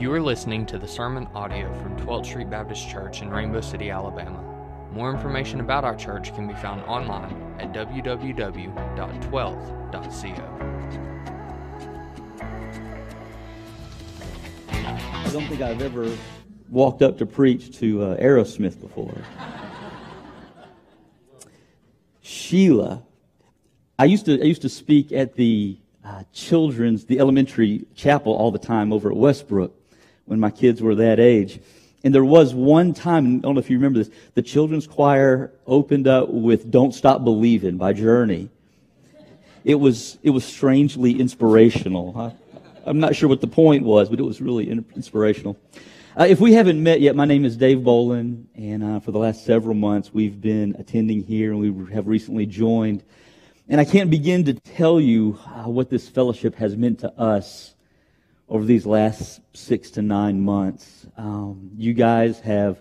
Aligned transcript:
You 0.00 0.10
are 0.14 0.22
listening 0.22 0.64
to 0.64 0.78
the 0.78 0.88
sermon 0.88 1.28
audio 1.34 1.70
from 1.74 1.94
12th 1.98 2.24
Street 2.24 2.48
Baptist 2.48 2.88
Church 2.88 3.20
in 3.20 3.28
Rainbow 3.28 3.60
City, 3.60 3.90
Alabama. 3.90 4.42
More 4.94 5.12
information 5.12 5.60
about 5.60 5.84
our 5.84 5.94
church 5.94 6.34
can 6.34 6.48
be 6.48 6.54
found 6.54 6.80
online 6.84 7.54
at 7.58 7.74
www.12th.co. 7.74 8.78
I 14.70 15.30
don't 15.32 15.46
think 15.48 15.60
I've 15.60 15.82
ever 15.82 16.10
walked 16.70 17.02
up 17.02 17.18
to 17.18 17.26
preach 17.26 17.76
to 17.80 18.02
uh, 18.02 18.16
Aerosmith 18.16 18.80
before. 18.80 19.18
Sheila. 22.22 23.02
I 23.98 24.06
used 24.06 24.24
to 24.24 24.40
I 24.40 24.44
used 24.44 24.62
to 24.62 24.70
speak 24.70 25.12
at 25.12 25.34
the 25.34 25.76
uh, 26.02 26.22
children's 26.32 27.04
the 27.04 27.18
elementary 27.18 27.84
chapel 27.94 28.32
all 28.32 28.50
the 28.50 28.58
time 28.58 28.94
over 28.94 29.10
at 29.10 29.16
Westbrook 29.18 29.76
when 30.30 30.38
my 30.38 30.50
kids 30.50 30.80
were 30.80 30.94
that 30.94 31.18
age. 31.18 31.58
And 32.04 32.14
there 32.14 32.24
was 32.24 32.54
one 32.54 32.94
time, 32.94 33.26
I 33.26 33.38
don't 33.40 33.56
know 33.56 33.60
if 33.60 33.68
you 33.68 33.76
remember 33.76 33.98
this, 33.98 34.10
the 34.34 34.42
children's 34.42 34.86
choir 34.86 35.50
opened 35.66 36.06
up 36.06 36.28
with 36.28 36.70
Don't 36.70 36.94
Stop 36.94 37.24
Believing 37.24 37.78
by 37.78 37.94
Journey. 37.94 38.48
It 39.64 39.74
was, 39.74 40.18
it 40.22 40.30
was 40.30 40.44
strangely 40.44 41.18
inspirational. 41.18 42.16
I, 42.16 42.60
I'm 42.86 43.00
not 43.00 43.16
sure 43.16 43.28
what 43.28 43.40
the 43.40 43.48
point 43.48 43.84
was, 43.84 44.08
but 44.08 44.20
it 44.20 44.22
was 44.22 44.40
really 44.40 44.70
inspirational. 44.70 45.58
Uh, 46.16 46.26
if 46.28 46.38
we 46.38 46.52
haven't 46.52 46.80
met 46.80 47.00
yet, 47.00 47.16
my 47.16 47.24
name 47.24 47.44
is 47.44 47.56
Dave 47.56 47.78
Bolin, 47.78 48.44
and 48.54 48.84
uh, 48.84 49.00
for 49.00 49.10
the 49.10 49.18
last 49.18 49.44
several 49.44 49.74
months 49.74 50.14
we've 50.14 50.40
been 50.40 50.76
attending 50.78 51.24
here, 51.24 51.50
and 51.50 51.60
we 51.60 51.92
have 51.92 52.06
recently 52.06 52.46
joined. 52.46 53.02
And 53.68 53.80
I 53.80 53.84
can't 53.84 54.10
begin 54.10 54.44
to 54.44 54.54
tell 54.54 55.00
you 55.00 55.40
uh, 55.44 55.68
what 55.68 55.90
this 55.90 56.08
fellowship 56.08 56.54
has 56.54 56.76
meant 56.76 57.00
to 57.00 57.12
us 57.20 57.74
over 58.50 58.64
these 58.64 58.84
last 58.84 59.40
six 59.52 59.92
to 59.92 60.02
nine 60.02 60.40
months. 60.40 61.06
Um, 61.16 61.70
you 61.76 61.94
guys 61.94 62.40
have 62.40 62.80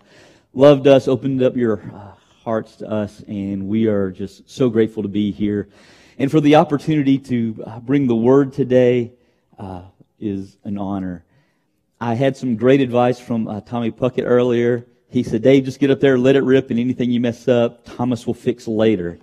loved 0.51 0.87
us, 0.87 1.07
opened 1.07 1.43
up 1.43 1.55
your 1.55 1.79
uh, 1.93 2.13
hearts 2.43 2.77
to 2.77 2.89
us, 2.89 3.21
and 3.27 3.67
we 3.67 3.85
are 3.87 4.09
just 4.09 4.49
so 4.49 4.69
grateful 4.69 5.03
to 5.03 5.09
be 5.09 5.29
here. 5.31 5.69
And 6.17 6.31
for 6.31 6.41
the 6.41 6.55
opportunity 6.55 7.19
to 7.19 7.63
uh, 7.65 7.79
bring 7.79 8.07
the 8.07 8.15
word 8.15 8.51
today 8.51 9.13
uh, 9.59 9.83
is 10.19 10.57
an 10.63 10.79
honor. 10.79 11.23
I 12.01 12.15
had 12.15 12.35
some 12.35 12.55
great 12.55 12.81
advice 12.81 13.19
from 13.19 13.47
uh, 13.47 13.61
Tommy 13.61 13.91
Puckett 13.91 14.23
earlier. 14.25 14.87
He 15.09 15.21
said, 15.21 15.43
Dave, 15.43 15.65
just 15.65 15.79
get 15.79 15.91
up 15.91 15.99
there, 15.99 16.17
let 16.17 16.35
it 16.35 16.43
rip, 16.43 16.71
and 16.71 16.79
anything 16.79 17.11
you 17.11 17.19
mess 17.19 17.47
up, 17.47 17.85
Thomas 17.85 18.25
will 18.25 18.33
fix 18.33 18.67
later. 18.67 19.19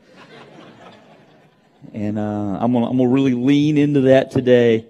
and 1.92 2.18
uh, 2.18 2.58
I'm 2.60 2.72
going 2.72 2.96
to 2.96 3.06
really 3.08 3.34
lean 3.34 3.78
into 3.78 4.02
that 4.02 4.30
today. 4.30 4.86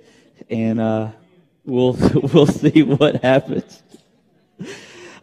And 0.51 0.81
we'll 1.67 1.93
we'll 2.33 2.47
see 2.47 2.83
what 2.83 3.23
happens. 3.23 3.83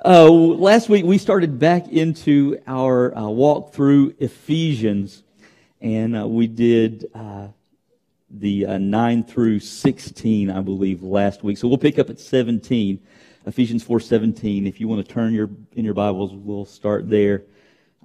Uh, 0.05 0.29
last 0.29 0.89
week 0.89 1.05
we 1.05 1.17
started 1.17 1.57
back 1.57 1.87
into 1.87 2.59
our 2.67 3.17
uh, 3.17 3.27
walk 3.27 3.73
through 3.73 4.13
Ephesians, 4.19 5.23
and 5.81 6.17
uh, 6.17 6.27
we 6.27 6.45
did 6.45 7.09
uh, 7.15 7.47
the 8.29 8.65
uh, 8.65 8.77
nine 8.77 9.23
through 9.23 9.59
sixteen, 9.59 10.51
I 10.51 10.61
believe, 10.61 11.01
last 11.01 11.43
week. 11.43 11.57
So 11.57 11.67
we'll 11.67 11.77
pick 11.77 11.97
up 11.97 12.09
at 12.09 12.19
seventeen, 12.19 12.99
Ephesians 13.45 13.83
four 13.83 13.99
seventeen. 13.99 14.67
If 14.67 14.79
you 14.79 14.87
want 14.87 15.05
to 15.05 15.13
turn 15.13 15.33
your 15.33 15.49
in 15.73 15.85
your 15.85 15.93
Bibles, 15.93 16.33
we'll 16.33 16.65
start 16.65 17.09
there. 17.09 17.43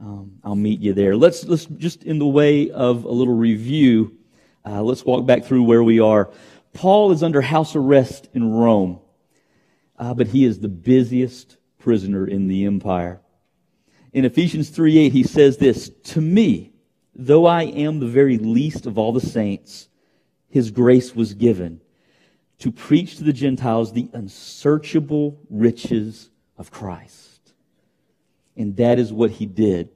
Um, 0.01 0.39
I'll 0.45 0.55
meet 0.55 0.79
you 0.79 0.93
there. 0.93 1.17
Let's 1.17 1.45
let's 1.45 1.65
just 1.65 2.05
in 2.05 2.21
the 2.21 2.27
way 2.27 2.71
of 2.71 3.05
a 3.05 3.11
little 3.11 3.35
review. 3.35 4.17
Uh, 4.65 4.83
let's 4.83 5.05
walk 5.05 5.27
back 5.27 5.45
through 5.45 5.65
where 5.65 5.83
we 5.83 5.99
are. 5.99 6.31
Paul 6.73 7.13
is 7.13 7.23
under 7.23 7.41
house 7.41 7.75
arrest 7.75 8.29
in 8.35 8.53
Rome, 8.53 9.01
uh, 9.99 10.15
but 10.15 10.29
he 10.29 10.45
is 10.45 10.61
the 10.61 10.69
busiest 10.69 11.57
prisoner 11.79 12.27
in 12.27 12.49
the 12.49 12.65
empire. 12.65 13.21
In 14.13 14.25
Ephesians 14.25 14.71
3:8, 14.71 15.13
he 15.13 15.23
says 15.23 15.59
this 15.59 15.91
To 16.05 16.21
me, 16.21 16.73
though 17.15 17.47
I 17.47 17.65
am 17.65 17.99
the 17.99 18.07
very 18.07 18.39
least 18.39 18.87
of 18.87 18.99
all 18.99 19.13
the 19.13 19.21
saints, 19.21 19.89
his 20.49 20.71
grace 20.71 21.15
was 21.15 21.35
given 21.35 21.81
to 22.59 22.73
preach 22.73 23.17
to 23.17 23.25
the 23.25 23.33
Gentiles 23.33 23.93
the 23.93 24.09
unsearchable 24.13 25.39
riches 25.49 26.31
of 26.57 26.71
Christ. 26.71 27.53
And 28.57 28.77
that 28.77 28.99
is 28.99 29.13
what 29.13 29.31
he 29.31 29.47
did. 29.47 29.91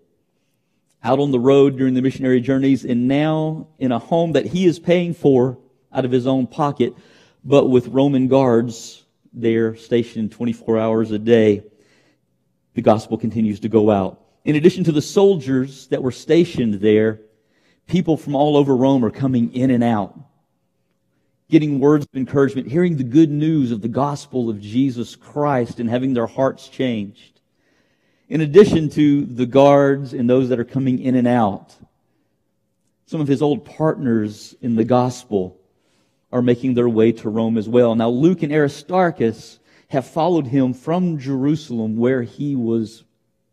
Out 1.03 1.19
on 1.19 1.33
the 1.33 1.41
road 1.41 1.77
during 1.77 1.95
the 1.95 2.03
missionary 2.03 2.41
journeys, 2.41 2.85
and 2.85 3.09
now 3.09 3.67
in 3.79 3.91
a 3.91 3.99
home 3.99 4.33
that 4.33 4.47
he 4.47 4.67
is 4.67 4.79
paying 4.79 5.15
for 5.15 5.59
out 5.93 6.05
of 6.05 6.11
his 6.11 6.27
own 6.27 6.47
pocket, 6.47 6.95
but 7.45 7.69
with 7.69 7.89
Roman 7.89 8.29
guards 8.29 9.05
there 9.33 9.75
stationed 9.77 10.33
24 10.33 10.79
hours 10.79 11.11
a 11.11 11.19
day, 11.19 11.63
the 12.75 12.83
gospel 12.83 13.19
continues 13.19 13.61
to 13.61 13.69
go 13.69 13.91
out. 13.91 14.21
In 14.45 14.57
addition 14.57 14.85
to 14.85 14.93
the 14.93 15.03
soldiers 15.03 15.87
that 15.89 16.03
were 16.03 16.13
stationed 16.13 16.75
there, 16.75 17.21
people 17.87 18.17
from 18.17 18.35
all 18.35 18.57
over 18.57 18.77
Rome 18.77 19.05
are 19.05 19.11
coming 19.11 19.53
in 19.55 19.71
and 19.71 19.85
out, 19.85 20.19
getting 21.49 21.81
words 21.81 22.07
of 22.07 22.17
encouragement, 22.17 22.69
hearing 22.69 22.97
the 22.97 23.05
good 23.05 23.31
news 23.31 23.71
of 23.71 23.83
the 23.83 23.89
gospel 23.89 24.51
of 24.51 24.61
Jesus 24.61 25.17
Christ 25.17 25.81
and 25.81 25.89
having 25.89 26.15
their 26.15 26.27
hearts 26.27 26.69
changed. 26.69 27.41
In 28.29 28.41
addition 28.41 28.89
to 28.91 29.27
the 29.27 29.47
guards 29.47 30.15
and 30.15 30.29
those 30.29 30.49
that 30.49 30.59
are 30.59 30.65
coming 30.65 30.99
in 30.99 31.15
and 31.15 31.29
out, 31.29 31.75
some 33.07 33.21
of 33.21 33.29
his 33.29 33.43
old 33.43 33.65
partners 33.65 34.55
in 34.63 34.75
the 34.75 34.85
gospel 34.85 35.61
are 36.33 36.43
making 36.43 36.75
their 36.75 36.89
way 36.89 37.13
to 37.13 37.29
Rome 37.29 37.59
as 37.59 37.69
well. 37.69 37.95
Now, 37.95 38.09
Luke 38.09 38.43
and 38.43 38.53
Aristarchus 38.53 39.59
have 39.89 40.07
followed 40.07 40.47
him 40.47 40.73
from 40.73 41.19
Jerusalem, 41.19 41.97
where 41.97 42.23
he 42.23 42.57
was 42.57 43.05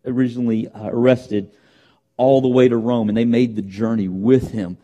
originally 0.06 0.69
uh, 0.69 0.90
arrested, 0.90 1.51
all 2.16 2.41
the 2.41 2.47
way 2.47 2.67
to 2.67 2.78
Rome, 2.78 3.09
and 3.09 3.17
they 3.17 3.25
made 3.25 3.56
the 3.56 3.62
journey 3.62 4.07
with 4.07 4.51
him. 4.51 4.78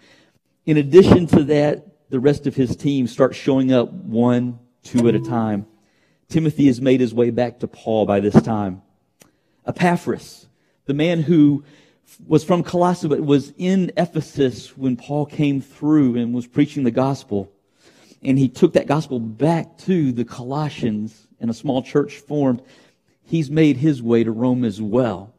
In 0.66 0.78
addition 0.78 1.28
to 1.28 1.44
that, 1.46 2.10
the 2.10 2.20
rest 2.20 2.48
of 2.48 2.56
his 2.56 2.76
team 2.76 3.08
starts 3.08 3.38
showing 3.38 3.72
up 3.72 3.92
one, 3.92 4.60
two 4.84 5.08
at 5.08 5.16
a 5.16 5.20
time. 5.20 5.66
Timothy 6.28 6.68
has 6.68 6.82
made 6.82 7.00
his 7.00 7.14
way 7.14 7.30
back 7.30 7.60
to 7.60 7.68
Paul 7.68 8.06
by 8.06 8.20
this 8.20 8.42
time. 8.42 8.82
Epaphras, 9.66 10.48
the 10.86 10.94
man 10.94 11.22
who 11.22 11.64
was 12.28 12.44
from 12.44 12.64
Colossae 12.64 13.08
but 13.08 13.22
was 13.22 13.54
in 13.58 13.92
Ephesus 13.98 14.78
when 14.78 14.96
Paul 14.96 15.26
came 15.26 15.62
through 15.62 16.18
and 16.18 16.34
was 16.34 16.48
preaching 16.48 16.84
the 16.84 16.92
gospel, 16.92 17.52
and 18.26 18.40
he 18.40 18.50
took 18.50 18.74
that 18.74 18.88
gospel 18.88 19.20
back 19.20 19.78
to 19.78 20.12
the 20.12 20.26
Colossians 20.26 21.28
and 21.40 21.52
a 21.52 21.54
small 21.54 21.84
church 21.84 22.18
formed. 22.18 22.64
He's 23.24 23.52
made 23.52 23.78
his 23.78 24.02
way 24.02 24.24
to 24.24 24.32
Rome 24.32 24.66
as 24.66 24.82
well. 24.82 25.32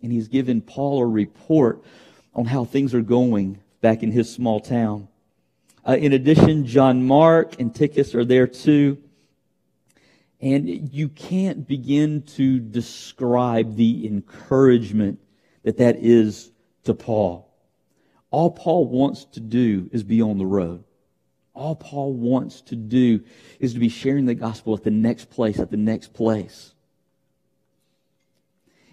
And 0.00 0.12
he's 0.12 0.28
given 0.28 0.60
Paul 0.60 1.00
a 1.00 1.06
report 1.06 1.82
on 2.32 2.44
how 2.44 2.64
things 2.64 2.94
are 2.94 3.02
going 3.02 3.58
back 3.80 4.04
in 4.04 4.12
his 4.12 4.32
small 4.32 4.60
town. 4.60 5.08
Uh, 5.86 5.96
in 5.96 6.12
addition, 6.12 6.66
John 6.66 7.04
Mark 7.04 7.60
and 7.60 7.74
Tychicus 7.74 8.14
are 8.14 8.24
there 8.24 8.46
too. 8.46 8.98
And 10.40 10.92
you 10.92 11.08
can't 11.08 11.66
begin 11.66 12.22
to 12.36 12.60
describe 12.60 13.74
the 13.74 14.06
encouragement 14.06 15.18
that 15.64 15.78
that 15.78 15.96
is 15.96 16.52
to 16.84 16.94
Paul. 16.94 17.50
All 18.30 18.50
Paul 18.50 18.86
wants 18.86 19.24
to 19.32 19.40
do 19.40 19.88
is 19.92 20.04
be 20.04 20.22
on 20.22 20.38
the 20.38 20.46
road. 20.46 20.84
All 21.54 21.76
Paul 21.76 22.12
wants 22.12 22.60
to 22.62 22.76
do 22.76 23.20
is 23.60 23.74
to 23.74 23.80
be 23.80 23.88
sharing 23.88 24.26
the 24.26 24.34
gospel 24.34 24.74
at 24.74 24.82
the 24.82 24.90
next 24.90 25.30
place, 25.30 25.58
at 25.60 25.70
the 25.70 25.76
next 25.76 26.12
place. 26.12 26.72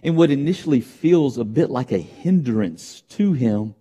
And 0.03 0.15
what 0.15 0.31
initially 0.31 0.81
feels 0.81 1.37
a 1.37 1.43
bit 1.43 1.69
like 1.69 1.91
a 1.91 1.97
hindrance 1.97 3.01
to 3.09 3.33
him 3.33 3.75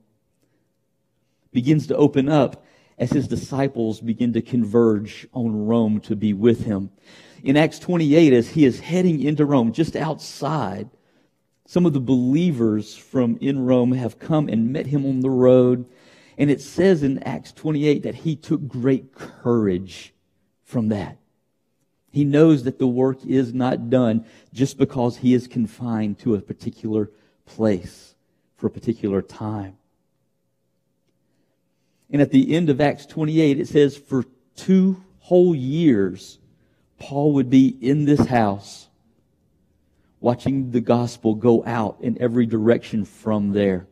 begins 1.53 1.87
to 1.89 1.97
open 1.97 2.29
up 2.29 2.65
as 2.99 3.11
his 3.11 3.29
disciples 3.29 4.01
begin 4.01 4.33
to 4.35 4.43
converge 4.43 5.27
on 5.33 5.67
Rome 5.67 6.01
to 6.01 6.15
be 6.15 6.33
with 6.35 6.65
him. 6.65 6.91
In 7.43 7.57
Acts 7.57 7.79
28, 7.79 8.33
as 8.35 8.51
he 8.51 8.67
is 8.67 8.81
heading 8.81 9.23
into 9.23 9.47
Rome, 9.47 9.73
just 9.73 9.97
outside, 9.97 10.91
some 11.67 11.87
of 11.87 11.95
the 11.95 12.01
believers 12.01 12.95
from 12.95 13.39
in 13.41 13.65
Rome 13.65 13.93
have 13.93 14.19
come 14.19 14.49
and 14.49 14.73
met 14.73 14.87
him 14.87 15.07
on 15.07 15.21
the 15.21 15.31
road 15.31 15.87
and 16.41 16.51
it 16.51 16.63
says 16.63 17.03
in 17.03 17.23
Acts 17.23 17.53
28 17.53 18.03
that 18.05 18.15
he 18.15 18.35
took 18.35 18.67
great 18.67 19.15
courage 19.15 20.15
from 20.65 20.89
that. 20.89 21.19
He 22.11 22.25
knows 22.25 22.65
that 22.65 22.79
the 22.79 22.87
work 22.87 23.23
is 23.27 23.53
not 23.53 23.91
done 23.91 24.25
just 24.51 24.79
because 24.79 25.19
he 25.19 25.35
is 25.35 25.47
confined 25.47 26.19
to 26.21 26.35
a 26.35 26.41
particular 26.41 27.11
place 27.45 28.15
for 28.57 28.69
a 28.69 28.71
particular 28.71 29.21
time. 29.21 29.77
And 32.11 32.23
at 32.23 32.31
the 32.31 32.57
end 32.57 32.71
of 32.71 32.81
Acts 32.81 33.05
28, 33.05 33.61
it 33.61 33.69
says, 33.69 33.99
for 33.99 34.25
two 34.57 35.05
whole 35.19 35.55
years, 35.55 36.39
Paul 36.99 37.35
would 37.35 37.51
be 37.51 37.77
in 37.83 38.07
this 38.07 38.27
house 38.27 38.89
watching 40.21 40.71
the 40.71 40.81
gospel 40.81 41.35
go 41.35 41.63
out 41.67 41.99
in 42.01 42.17
every 42.19 42.47
direction 42.47 43.05
from 43.05 43.53
there. 43.53 43.87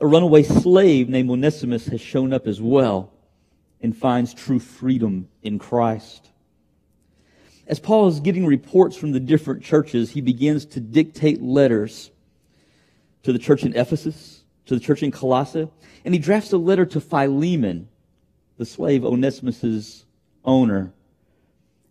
A 0.00 0.06
runaway 0.06 0.42
slave 0.42 1.08
named 1.08 1.30
Onesimus 1.30 1.86
has 1.86 2.00
shown 2.00 2.32
up 2.32 2.46
as 2.46 2.60
well 2.60 3.12
and 3.80 3.96
finds 3.96 4.34
true 4.34 4.58
freedom 4.58 5.28
in 5.42 5.58
Christ. 5.58 6.30
As 7.66 7.78
Paul 7.78 8.08
is 8.08 8.20
getting 8.20 8.44
reports 8.44 8.96
from 8.96 9.12
the 9.12 9.20
different 9.20 9.62
churches, 9.62 10.10
he 10.10 10.20
begins 10.20 10.66
to 10.66 10.80
dictate 10.80 11.40
letters 11.40 12.10
to 13.22 13.32
the 13.32 13.38
church 13.38 13.62
in 13.62 13.74
Ephesus, 13.74 14.42
to 14.66 14.74
the 14.74 14.80
church 14.80 15.02
in 15.02 15.10
Colossae, 15.10 15.68
and 16.04 16.14
he 16.14 16.20
drafts 16.20 16.52
a 16.52 16.58
letter 16.58 16.84
to 16.86 17.00
Philemon, 17.00 17.88
the 18.58 18.66
slave 18.66 19.04
Onesimus's 19.04 20.04
owner, 20.44 20.92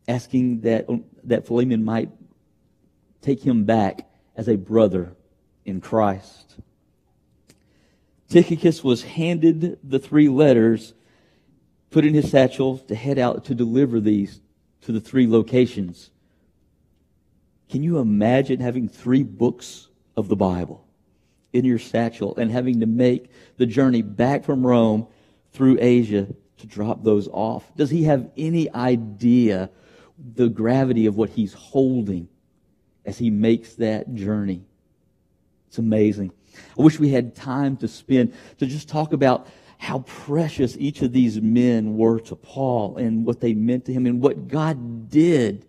asking 0.07 0.61
that, 0.61 0.87
that 1.23 1.47
Philemon 1.47 1.83
might 1.83 2.09
take 3.21 3.41
him 3.41 3.63
back 3.63 4.09
as 4.35 4.47
a 4.47 4.55
brother 4.55 5.15
in 5.65 5.81
Christ. 5.81 6.57
Tychicus 8.29 8.83
was 8.83 9.03
handed 9.03 9.79
the 9.83 9.99
three 9.99 10.29
letters, 10.29 10.93
put 11.91 12.05
in 12.05 12.13
his 12.13 12.31
satchel 12.31 12.79
to 12.79 12.95
head 12.95 13.19
out 13.19 13.45
to 13.45 13.55
deliver 13.55 13.99
these 13.99 14.41
to 14.81 14.91
the 14.91 15.01
three 15.01 15.27
locations. 15.27 16.09
Can 17.69 17.83
you 17.83 17.99
imagine 17.99 18.59
having 18.59 18.87
three 18.87 19.23
books 19.23 19.87
of 20.15 20.27
the 20.27 20.35
Bible 20.35 20.85
in 21.53 21.65
your 21.65 21.79
satchel 21.79 22.35
and 22.37 22.51
having 22.51 22.79
to 22.79 22.85
make 22.85 23.29
the 23.57 23.65
journey 23.65 24.01
back 24.01 24.43
from 24.43 24.65
Rome 24.65 25.07
through 25.51 25.77
Asia 25.79 26.27
to 26.57 26.67
drop 26.67 27.03
those 27.03 27.27
off? 27.27 27.71
Does 27.75 27.89
he 27.89 28.03
have 28.03 28.29
any 28.37 28.69
idea 28.71 29.69
the 30.35 30.49
gravity 30.49 31.05
of 31.05 31.15
what 31.15 31.29
he's 31.29 31.53
holding 31.53 32.27
as 33.05 33.17
he 33.17 33.29
makes 33.29 33.75
that 33.75 34.13
journey? 34.13 34.65
It's 35.67 35.77
amazing. 35.77 36.31
I 36.77 36.81
wish 36.81 36.99
we 36.99 37.09
had 37.09 37.35
time 37.35 37.77
to 37.77 37.87
spend 37.87 38.33
to 38.59 38.65
just 38.65 38.89
talk 38.89 39.13
about 39.13 39.47
how 39.77 39.99
precious 39.99 40.77
each 40.77 41.01
of 41.01 41.11
these 41.11 41.41
men 41.41 41.97
were 41.97 42.19
to 42.21 42.35
Paul 42.35 42.97
and 42.97 43.25
what 43.25 43.41
they 43.41 43.53
meant 43.53 43.85
to 43.85 43.93
him 43.93 44.05
and 44.05 44.21
what 44.21 44.47
God 44.47 45.09
did 45.09 45.65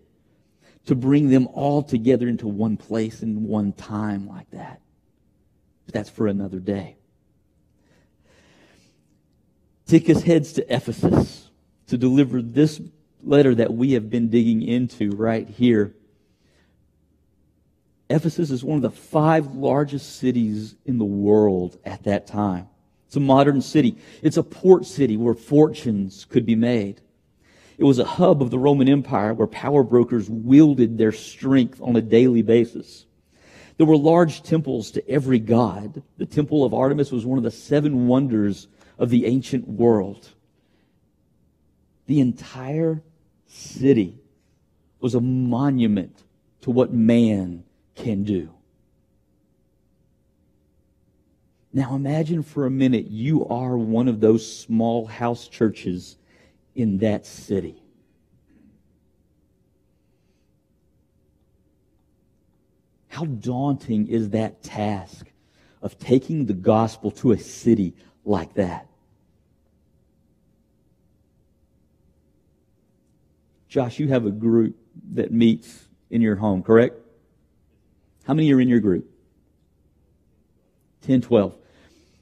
to 0.87 0.95
bring 0.95 1.31
them 1.31 1.49
all 1.53 1.83
together 1.83 2.29
into 2.29 2.47
one 2.47 2.77
place 2.77 3.23
in 3.23 3.49
one 3.49 3.73
time 3.73 4.29
like 4.29 4.51
that. 4.51 4.81
But 5.87 5.95
that's 5.95 6.11
for 6.11 6.27
another 6.27 6.61
day. 6.61 6.97
Tychicus 9.87 10.23
heads 10.23 10.53
to 10.55 10.75
Ephesus 10.75 11.51
to 11.89 11.99
deliver 11.99 12.41
this 12.41 12.81
letter 13.23 13.55
that 13.55 13.73
we 13.73 13.93
have 13.93 14.11
been 14.11 14.29
digging 14.29 14.63
into 14.63 15.11
right 15.11 15.49
here 15.49 15.95
Ephesus 18.11 18.51
is 18.51 18.63
one 18.63 18.77
of 18.77 18.83
the 18.83 18.91
five 18.91 19.55
largest 19.55 20.17
cities 20.17 20.77
in 20.85 20.99
the 20.99 21.05
world 21.05 21.79
at 21.85 22.05
that 22.05 22.27
time. 22.27 22.69
It's 23.07 23.17
a 23.17 23.21
modern 23.21 23.63
city. 23.63 23.97
It's 24.23 24.37
a 24.37 24.43
port 24.43 24.85
city 24.87 25.17
where 25.17 25.35
fortunes 25.35 26.27
could 26.29 26.45
be 26.45 26.57
made. 26.57 27.01
It 27.79 27.85
was 27.85 27.99
a 27.99 28.05
hub 28.05 28.43
of 28.43 28.51
the 28.51 28.59
Roman 28.59 28.89
Empire 28.89 29.35
where 29.35 29.47
power 29.47 29.83
brokers 29.83 30.29
wielded 30.29 30.99
their 30.99 31.13
strength 31.13 31.81
on 31.81 31.97
a 31.97 32.03
daily 32.03 32.43
basis. 32.43 33.07
There 33.77 33.87
were 33.87 33.97
large 33.97 34.43
temples 34.43 34.93
to 34.93 35.09
every 35.09 35.41
god. 35.41 36.03
The 36.19 36.27
temple 36.27 36.65
of 36.65 36.75
Artemis 36.75 37.11
was 37.11 37.27
one 37.27 37.39
of 37.39 37.45
the 37.45 37.51
seven 37.51 38.07
wonders 38.07 38.69
of 38.99 39.11
the 39.11 39.27
ancient 39.27 39.67
world. 39.67 40.29
The 42.07 42.21
entire 42.21 43.03
city 43.47 44.19
was 45.01 45.15
a 45.15 45.21
monument 45.21 46.23
to 46.61 46.71
what 46.71 46.93
man 46.93 47.65
can 47.95 48.25
do. 48.25 48.51
Now 51.73 51.95
imagine 51.95 52.43
for 52.43 52.67
a 52.67 52.71
minute 52.71 53.09
you 53.09 53.47
are 53.49 53.77
one 53.77 54.07
of 54.07 54.21
those 54.21 54.47
small 54.61 55.07
house 55.07 55.49
churches 55.49 56.17
in 56.75 56.99
that 56.99 57.27
city. 57.27 57.83
How 63.09 63.25
daunting 63.25 64.09
is 64.09 64.31
that 64.31 64.63
task 64.63 65.27
of 65.83 65.99
taking 65.99 66.47
the 66.47 66.53
gospel 66.53 67.11
to 67.13 67.33
a 67.33 67.39
city 67.39 67.95
like 68.25 68.55
that? 68.55 68.89
Josh, 73.69 73.99
you 73.99 74.09
have 74.09 74.27
a 74.27 74.31
group 74.31 74.77
that 75.13 75.33
meets 75.33 75.89
in 76.11 76.23
your 76.23 76.37
home, 76.37 76.63
correct? 76.63 77.04
How 78.27 78.35
many 78.35 78.53
are 78.53 78.61
in 78.61 78.69
your 78.69 78.81
group? 78.81 79.11
10, 81.03 81.21
12. 81.21 81.57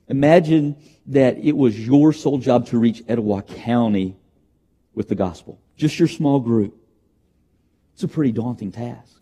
Imagine 0.09 0.77
that 1.07 1.39
it 1.39 1.57
was 1.57 1.79
your 1.79 2.13
sole 2.13 2.39
job 2.39 2.67
to 2.67 2.79
reach 2.79 3.03
Etowah 3.09 3.43
County 3.43 4.17
with 4.95 5.09
the 5.09 5.15
gospel. 5.15 5.61
Just 5.77 5.99
your 5.99 6.09
small 6.09 6.41
group. 6.41 6.77
It's 7.95 8.03
a 8.03 8.09
pretty 8.09 8.33
daunting 8.33 8.73
task. 8.73 9.21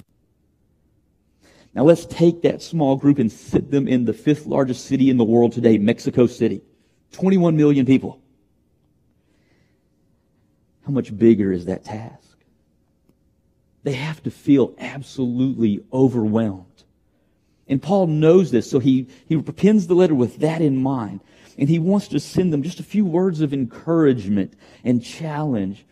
Now 1.74 1.84
let's 1.84 2.06
take 2.06 2.42
that 2.42 2.62
small 2.62 2.96
group 2.96 3.18
and 3.18 3.30
sit 3.30 3.70
them 3.70 3.86
in 3.86 4.04
the 4.04 4.12
fifth 4.12 4.46
largest 4.46 4.86
city 4.86 5.10
in 5.10 5.16
the 5.16 5.24
world 5.24 5.52
today, 5.52 5.78
Mexico 5.78 6.26
City. 6.26 6.62
21 7.12 7.56
million 7.56 7.86
people. 7.86 8.20
How 10.84 10.92
much 10.92 11.16
bigger 11.16 11.52
is 11.52 11.66
that 11.66 11.84
task? 11.84 12.38
They 13.82 13.92
have 13.92 14.22
to 14.24 14.30
feel 14.30 14.74
absolutely 14.78 15.84
overwhelmed. 15.92 16.69
And 17.70 17.80
Paul 17.80 18.08
knows 18.08 18.50
this, 18.50 18.68
so 18.68 18.80
he, 18.80 19.06
he 19.26 19.40
pens 19.40 19.86
the 19.86 19.94
letter 19.94 20.14
with 20.14 20.40
that 20.40 20.60
in 20.60 20.76
mind. 20.82 21.20
And 21.56 21.68
he 21.68 21.78
wants 21.78 22.08
to 22.08 22.18
send 22.18 22.52
them 22.52 22.64
just 22.64 22.80
a 22.80 22.82
few 22.82 23.04
words 23.04 23.40
of 23.40 23.54
encouragement 23.54 24.54
and 24.82 25.04
challenge 25.04 25.86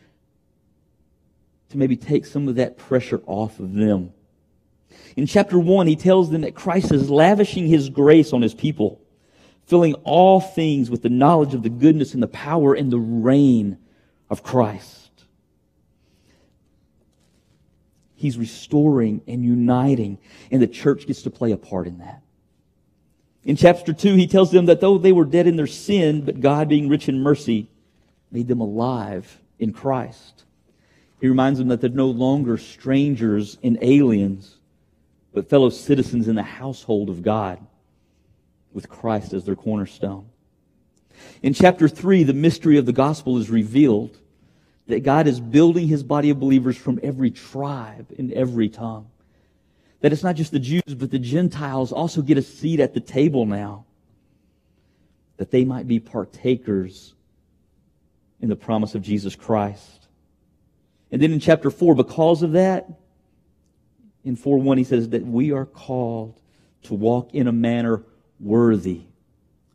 to 1.70 1.78
maybe 1.78 1.96
take 1.96 2.26
some 2.26 2.48
of 2.48 2.56
that 2.56 2.78
pressure 2.78 3.20
off 3.26 3.60
of 3.60 3.74
them. 3.74 4.12
In 5.16 5.26
chapter 5.26 5.56
1, 5.56 5.86
he 5.86 5.94
tells 5.94 6.30
them 6.30 6.40
that 6.40 6.56
Christ 6.56 6.90
is 6.90 7.10
lavishing 7.10 7.68
his 7.68 7.90
grace 7.90 8.32
on 8.32 8.42
his 8.42 8.54
people, 8.54 9.00
filling 9.66 9.94
all 10.02 10.40
things 10.40 10.90
with 10.90 11.02
the 11.02 11.08
knowledge 11.08 11.54
of 11.54 11.62
the 11.62 11.68
goodness 11.68 12.12
and 12.12 12.22
the 12.22 12.26
power 12.28 12.74
and 12.74 12.90
the 12.90 12.98
reign 12.98 13.78
of 14.28 14.42
Christ. 14.42 15.07
He's 18.18 18.36
restoring 18.36 19.22
and 19.28 19.44
uniting, 19.44 20.18
and 20.50 20.60
the 20.60 20.66
church 20.66 21.06
gets 21.06 21.22
to 21.22 21.30
play 21.30 21.52
a 21.52 21.56
part 21.56 21.86
in 21.86 21.98
that. 21.98 22.20
In 23.44 23.54
chapter 23.54 23.92
2, 23.92 24.16
he 24.16 24.26
tells 24.26 24.50
them 24.50 24.66
that 24.66 24.80
though 24.80 24.98
they 24.98 25.12
were 25.12 25.24
dead 25.24 25.46
in 25.46 25.54
their 25.54 25.68
sin, 25.68 26.24
but 26.24 26.40
God, 26.40 26.68
being 26.68 26.88
rich 26.88 27.08
in 27.08 27.22
mercy, 27.22 27.68
made 28.32 28.48
them 28.48 28.60
alive 28.60 29.40
in 29.60 29.72
Christ. 29.72 30.42
He 31.20 31.28
reminds 31.28 31.60
them 31.60 31.68
that 31.68 31.80
they're 31.80 31.90
no 31.90 32.08
longer 32.08 32.58
strangers 32.58 33.56
and 33.62 33.78
aliens, 33.82 34.56
but 35.32 35.48
fellow 35.48 35.70
citizens 35.70 36.26
in 36.26 36.34
the 36.34 36.42
household 36.42 37.10
of 37.10 37.22
God, 37.22 37.64
with 38.72 38.88
Christ 38.88 39.32
as 39.32 39.44
their 39.44 39.54
cornerstone. 39.54 40.28
In 41.40 41.54
chapter 41.54 41.88
3, 41.88 42.24
the 42.24 42.32
mystery 42.32 42.78
of 42.78 42.86
the 42.86 42.92
gospel 42.92 43.38
is 43.38 43.48
revealed 43.48 44.18
that 44.88 45.02
God 45.02 45.26
is 45.26 45.38
building 45.38 45.86
his 45.86 46.02
body 46.02 46.30
of 46.30 46.40
believers 46.40 46.76
from 46.76 46.98
every 47.02 47.30
tribe 47.30 48.06
and 48.18 48.32
every 48.32 48.68
tongue. 48.68 49.08
That 50.00 50.12
it's 50.12 50.22
not 50.22 50.34
just 50.34 50.50
the 50.50 50.58
Jews, 50.58 50.94
but 50.96 51.10
the 51.10 51.18
Gentiles 51.18 51.92
also 51.92 52.22
get 52.22 52.38
a 52.38 52.42
seat 52.42 52.80
at 52.80 52.94
the 52.94 53.00
table 53.00 53.44
now. 53.46 53.84
That 55.36 55.50
they 55.50 55.64
might 55.64 55.86
be 55.86 56.00
partakers 56.00 57.14
in 58.40 58.48
the 58.48 58.56
promise 58.56 58.94
of 58.94 59.02
Jesus 59.02 59.36
Christ. 59.36 60.08
And 61.12 61.20
then 61.20 61.32
in 61.32 61.40
chapter 61.40 61.70
4, 61.70 61.94
because 61.94 62.42
of 62.42 62.52
that, 62.52 62.88
in 64.24 64.36
4 64.36 64.58
1, 64.58 64.78
he 64.78 64.84
says 64.84 65.10
that 65.10 65.24
we 65.24 65.52
are 65.52 65.66
called 65.66 66.40
to 66.84 66.94
walk 66.94 67.34
in 67.34 67.46
a 67.46 67.52
manner 67.52 68.02
worthy 68.40 69.02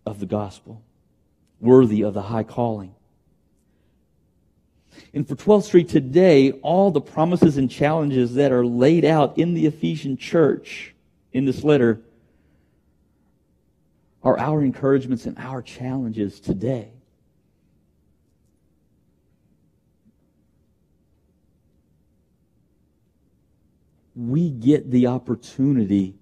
of 0.05 0.19
the 0.19 0.25
gospel, 0.25 0.81
worthy 1.59 2.01
of 2.01 2.13
the 2.13 2.23
high 2.23 2.43
calling. 2.43 2.95
And 5.13 5.27
for 5.27 5.35
12th 5.35 5.63
Street 5.63 5.89
today, 5.89 6.51
all 6.61 6.91
the 6.91 7.01
promises 7.01 7.57
and 7.57 7.69
challenges 7.69 8.35
that 8.35 8.51
are 8.51 8.65
laid 8.65 9.05
out 9.05 9.37
in 9.37 9.53
the 9.53 9.65
Ephesian 9.65 10.17
church 10.17 10.93
in 11.31 11.45
this 11.45 11.63
letter 11.63 12.01
are 14.23 14.39
our 14.39 14.63
encouragements 14.63 15.25
and 15.25 15.37
our 15.37 15.61
challenges 15.61 16.39
today. 16.39 16.91
We 24.15 24.49
get 24.49 24.89
the 24.89 25.07
opportunity 25.07 26.15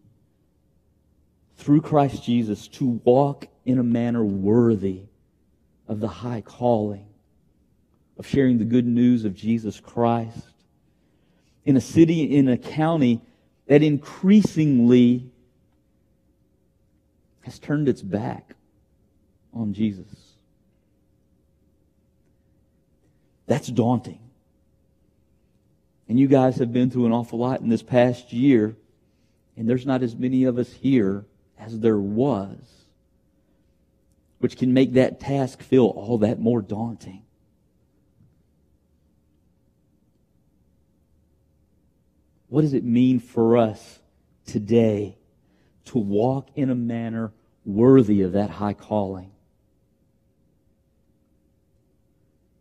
through 1.57 1.81
Christ 1.81 2.23
Jesus 2.23 2.67
to 2.69 2.99
walk 3.03 3.47
in 3.65 3.77
a 3.77 3.83
manner 3.83 4.23
worthy 4.23 5.03
of 5.87 5.99
the 5.99 6.07
high 6.07 6.41
calling 6.41 7.10
of 8.21 8.27
sharing 8.27 8.59
the 8.59 8.65
good 8.65 8.85
news 8.85 9.25
of 9.25 9.33
Jesus 9.33 9.79
Christ 9.79 10.45
in 11.65 11.75
a 11.75 11.81
city, 11.81 12.37
in 12.37 12.47
a 12.49 12.55
county 12.55 13.19
that 13.65 13.81
increasingly 13.81 15.27
has 17.41 17.57
turned 17.57 17.89
its 17.89 18.03
back 18.03 18.53
on 19.55 19.73
Jesus. 19.73 20.35
That's 23.47 23.69
daunting. 23.69 24.19
And 26.07 26.19
you 26.19 26.27
guys 26.27 26.57
have 26.57 26.71
been 26.71 26.91
through 26.91 27.07
an 27.07 27.13
awful 27.13 27.39
lot 27.39 27.61
in 27.61 27.69
this 27.69 27.81
past 27.81 28.31
year, 28.31 28.75
and 29.57 29.67
there's 29.67 29.87
not 29.87 30.03
as 30.03 30.15
many 30.15 30.43
of 30.43 30.59
us 30.59 30.71
here 30.71 31.25
as 31.57 31.79
there 31.79 31.97
was, 31.97 32.59
which 34.37 34.57
can 34.57 34.75
make 34.75 34.93
that 34.93 35.19
task 35.19 35.63
feel 35.63 35.85
all 35.85 36.19
that 36.19 36.39
more 36.39 36.61
daunting. 36.61 37.23
What 42.51 42.63
does 42.63 42.73
it 42.73 42.83
mean 42.83 43.21
for 43.21 43.55
us 43.55 43.99
today 44.45 45.17
to 45.85 45.97
walk 45.97 46.49
in 46.53 46.69
a 46.69 46.75
manner 46.75 47.31
worthy 47.63 48.23
of 48.23 48.33
that 48.33 48.49
high 48.49 48.73
calling? 48.73 49.31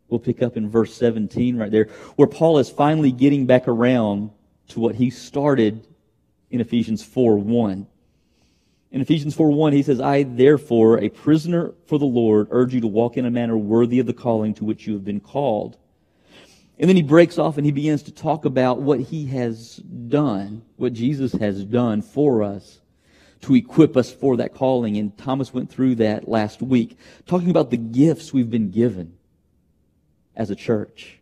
We'll 0.07 0.21
pick 0.21 0.41
up 0.41 0.55
in 0.55 0.69
verse 0.69 0.93
17 0.93 1.57
right 1.57 1.69
there, 1.69 1.89
where 2.15 2.29
Paul 2.29 2.59
is 2.59 2.69
finally 2.69 3.11
getting 3.11 3.45
back 3.45 3.67
around 3.67 4.31
to 4.69 4.79
what 4.79 4.95
he 4.95 5.09
started 5.09 5.85
in 6.49 6.61
Ephesians 6.61 7.03
4 7.03 7.35
1. 7.39 7.85
In 8.91 9.01
Ephesians 9.01 9.35
4 9.35 9.49
1, 9.49 9.73
he 9.73 9.83
says, 9.83 9.99
I, 9.99 10.23
therefore, 10.23 10.99
a 10.99 11.09
prisoner 11.09 11.73
for 11.85 11.99
the 11.99 12.05
Lord, 12.05 12.47
urge 12.51 12.73
you 12.73 12.79
to 12.79 12.87
walk 12.87 13.17
in 13.17 13.25
a 13.25 13.29
manner 13.29 13.57
worthy 13.57 13.99
of 13.99 14.05
the 14.05 14.13
calling 14.13 14.53
to 14.53 14.63
which 14.63 14.87
you 14.87 14.93
have 14.93 15.03
been 15.03 15.19
called. 15.19 15.77
And 16.79 16.89
then 16.89 16.95
he 16.95 17.03
breaks 17.03 17.37
off 17.37 17.57
and 17.57 17.65
he 17.65 17.71
begins 17.71 18.03
to 18.03 18.11
talk 18.11 18.45
about 18.45 18.81
what 18.81 18.99
he 18.99 19.27
has 19.27 19.77
done, 19.77 20.63
what 20.77 20.93
Jesus 20.93 21.33
has 21.33 21.63
done 21.63 22.01
for 22.01 22.43
us 22.43 22.81
to 23.41 23.55
equip 23.55 23.97
us 23.97 24.11
for 24.11 24.37
that 24.37 24.53
calling. 24.53 24.97
And 24.97 25.15
Thomas 25.17 25.53
went 25.53 25.69
through 25.69 25.95
that 25.95 26.27
last 26.27 26.61
week, 26.61 26.97
talking 27.25 27.49
about 27.49 27.69
the 27.69 27.77
gifts 27.77 28.33
we've 28.33 28.49
been 28.49 28.71
given 28.71 29.17
as 30.35 30.49
a 30.49 30.55
church. 30.55 31.19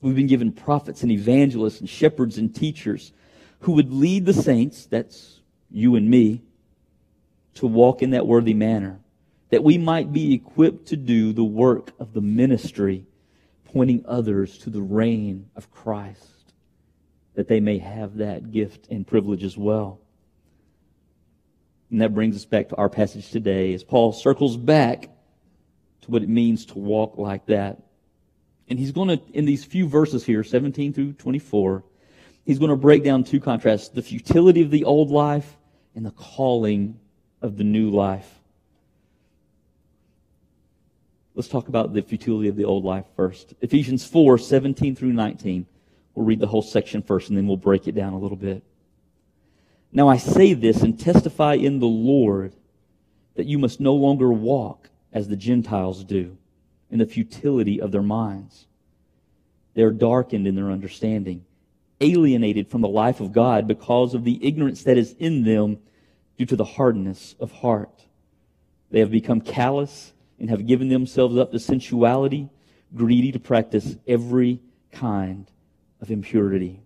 We've 0.00 0.14
been 0.14 0.26
given 0.26 0.52
prophets 0.52 1.02
and 1.02 1.10
evangelists 1.10 1.80
and 1.80 1.88
shepherds 1.88 2.38
and 2.38 2.54
teachers 2.54 3.12
who 3.60 3.72
would 3.72 3.92
lead 3.92 4.26
the 4.26 4.34
saints, 4.34 4.86
that's 4.86 5.40
you 5.70 5.96
and 5.96 6.10
me, 6.10 6.42
to 7.54 7.66
walk 7.66 8.02
in 8.02 8.10
that 8.10 8.26
worthy 8.26 8.52
manner, 8.52 9.00
that 9.50 9.64
we 9.64 9.78
might 9.78 10.12
be 10.12 10.34
equipped 10.34 10.88
to 10.88 10.96
do 10.96 11.32
the 11.32 11.44
work 11.44 11.92
of 11.98 12.12
the 12.12 12.20
ministry, 12.20 13.06
pointing 13.74 14.04
others 14.06 14.56
to 14.58 14.70
the 14.70 14.80
reign 14.80 15.50
of 15.56 15.70
Christ, 15.72 16.54
that 17.34 17.48
they 17.48 17.58
may 17.58 17.78
have 17.78 18.18
that 18.18 18.52
gift 18.52 18.86
and 18.88 19.04
privilege 19.04 19.42
as 19.42 19.58
well. 19.58 20.00
And 21.90 22.00
that 22.00 22.14
brings 22.14 22.36
us 22.36 22.44
back 22.44 22.68
to 22.68 22.76
our 22.76 22.88
passage 22.88 23.30
today 23.30 23.74
as 23.74 23.82
Paul 23.82 24.12
circles 24.12 24.56
back 24.56 25.10
to 26.02 26.10
what 26.10 26.22
it 26.22 26.28
means 26.28 26.66
to 26.66 26.78
walk 26.78 27.18
like 27.18 27.46
that. 27.46 27.82
And 28.68 28.78
he's 28.78 28.92
going 28.92 29.08
to, 29.08 29.20
in 29.32 29.44
these 29.44 29.64
few 29.64 29.88
verses 29.88 30.24
here, 30.24 30.44
17 30.44 30.92
through 30.92 31.14
24, 31.14 31.82
he's 32.44 32.60
going 32.60 32.70
to 32.70 32.76
break 32.76 33.02
down 33.02 33.24
two 33.24 33.40
contrasts 33.40 33.88
the 33.88 34.02
futility 34.02 34.62
of 34.62 34.70
the 34.70 34.84
old 34.84 35.10
life 35.10 35.56
and 35.96 36.06
the 36.06 36.12
calling 36.12 37.00
of 37.42 37.56
the 37.56 37.64
new 37.64 37.90
life. 37.90 38.40
Let's 41.34 41.48
talk 41.48 41.66
about 41.66 41.92
the 41.92 42.02
futility 42.02 42.48
of 42.48 42.54
the 42.54 42.64
old 42.64 42.84
life 42.84 43.06
first. 43.16 43.54
Ephesians 43.60 44.06
4 44.06 44.38
17 44.38 44.94
through 44.94 45.12
19. 45.12 45.66
We'll 46.14 46.26
read 46.26 46.38
the 46.38 46.46
whole 46.46 46.62
section 46.62 47.02
first 47.02 47.28
and 47.28 47.36
then 47.36 47.48
we'll 47.48 47.56
break 47.56 47.88
it 47.88 47.96
down 47.96 48.12
a 48.12 48.18
little 48.18 48.36
bit. 48.36 48.62
Now 49.92 50.08
I 50.08 50.16
say 50.16 50.54
this 50.54 50.82
and 50.82 50.98
testify 50.98 51.54
in 51.54 51.80
the 51.80 51.86
Lord 51.86 52.54
that 53.34 53.46
you 53.46 53.58
must 53.58 53.80
no 53.80 53.94
longer 53.94 54.32
walk 54.32 54.90
as 55.12 55.28
the 55.28 55.36
Gentiles 55.36 56.04
do 56.04 56.36
in 56.88 57.00
the 57.00 57.06
futility 57.06 57.80
of 57.80 57.90
their 57.90 58.02
minds. 58.02 58.66
They 59.74 59.82
are 59.82 59.90
darkened 59.90 60.46
in 60.46 60.54
their 60.54 60.70
understanding, 60.70 61.44
alienated 62.00 62.68
from 62.68 62.80
the 62.80 62.88
life 62.88 63.18
of 63.18 63.32
God 63.32 63.66
because 63.66 64.14
of 64.14 64.22
the 64.22 64.44
ignorance 64.46 64.84
that 64.84 64.98
is 64.98 65.16
in 65.18 65.42
them 65.42 65.78
due 66.38 66.46
to 66.46 66.56
the 66.56 66.64
hardness 66.64 67.34
of 67.40 67.50
heart. 67.50 68.04
They 68.92 69.00
have 69.00 69.10
become 69.10 69.40
callous 69.40 70.12
and 70.38 70.50
have 70.50 70.66
given 70.66 70.88
themselves 70.88 71.36
up 71.36 71.52
to 71.52 71.58
sensuality, 71.58 72.48
greedy 72.94 73.32
to 73.32 73.38
practice 73.38 73.96
every 74.06 74.60
kind 74.92 75.50
of 76.00 76.10
impurity. 76.10 76.80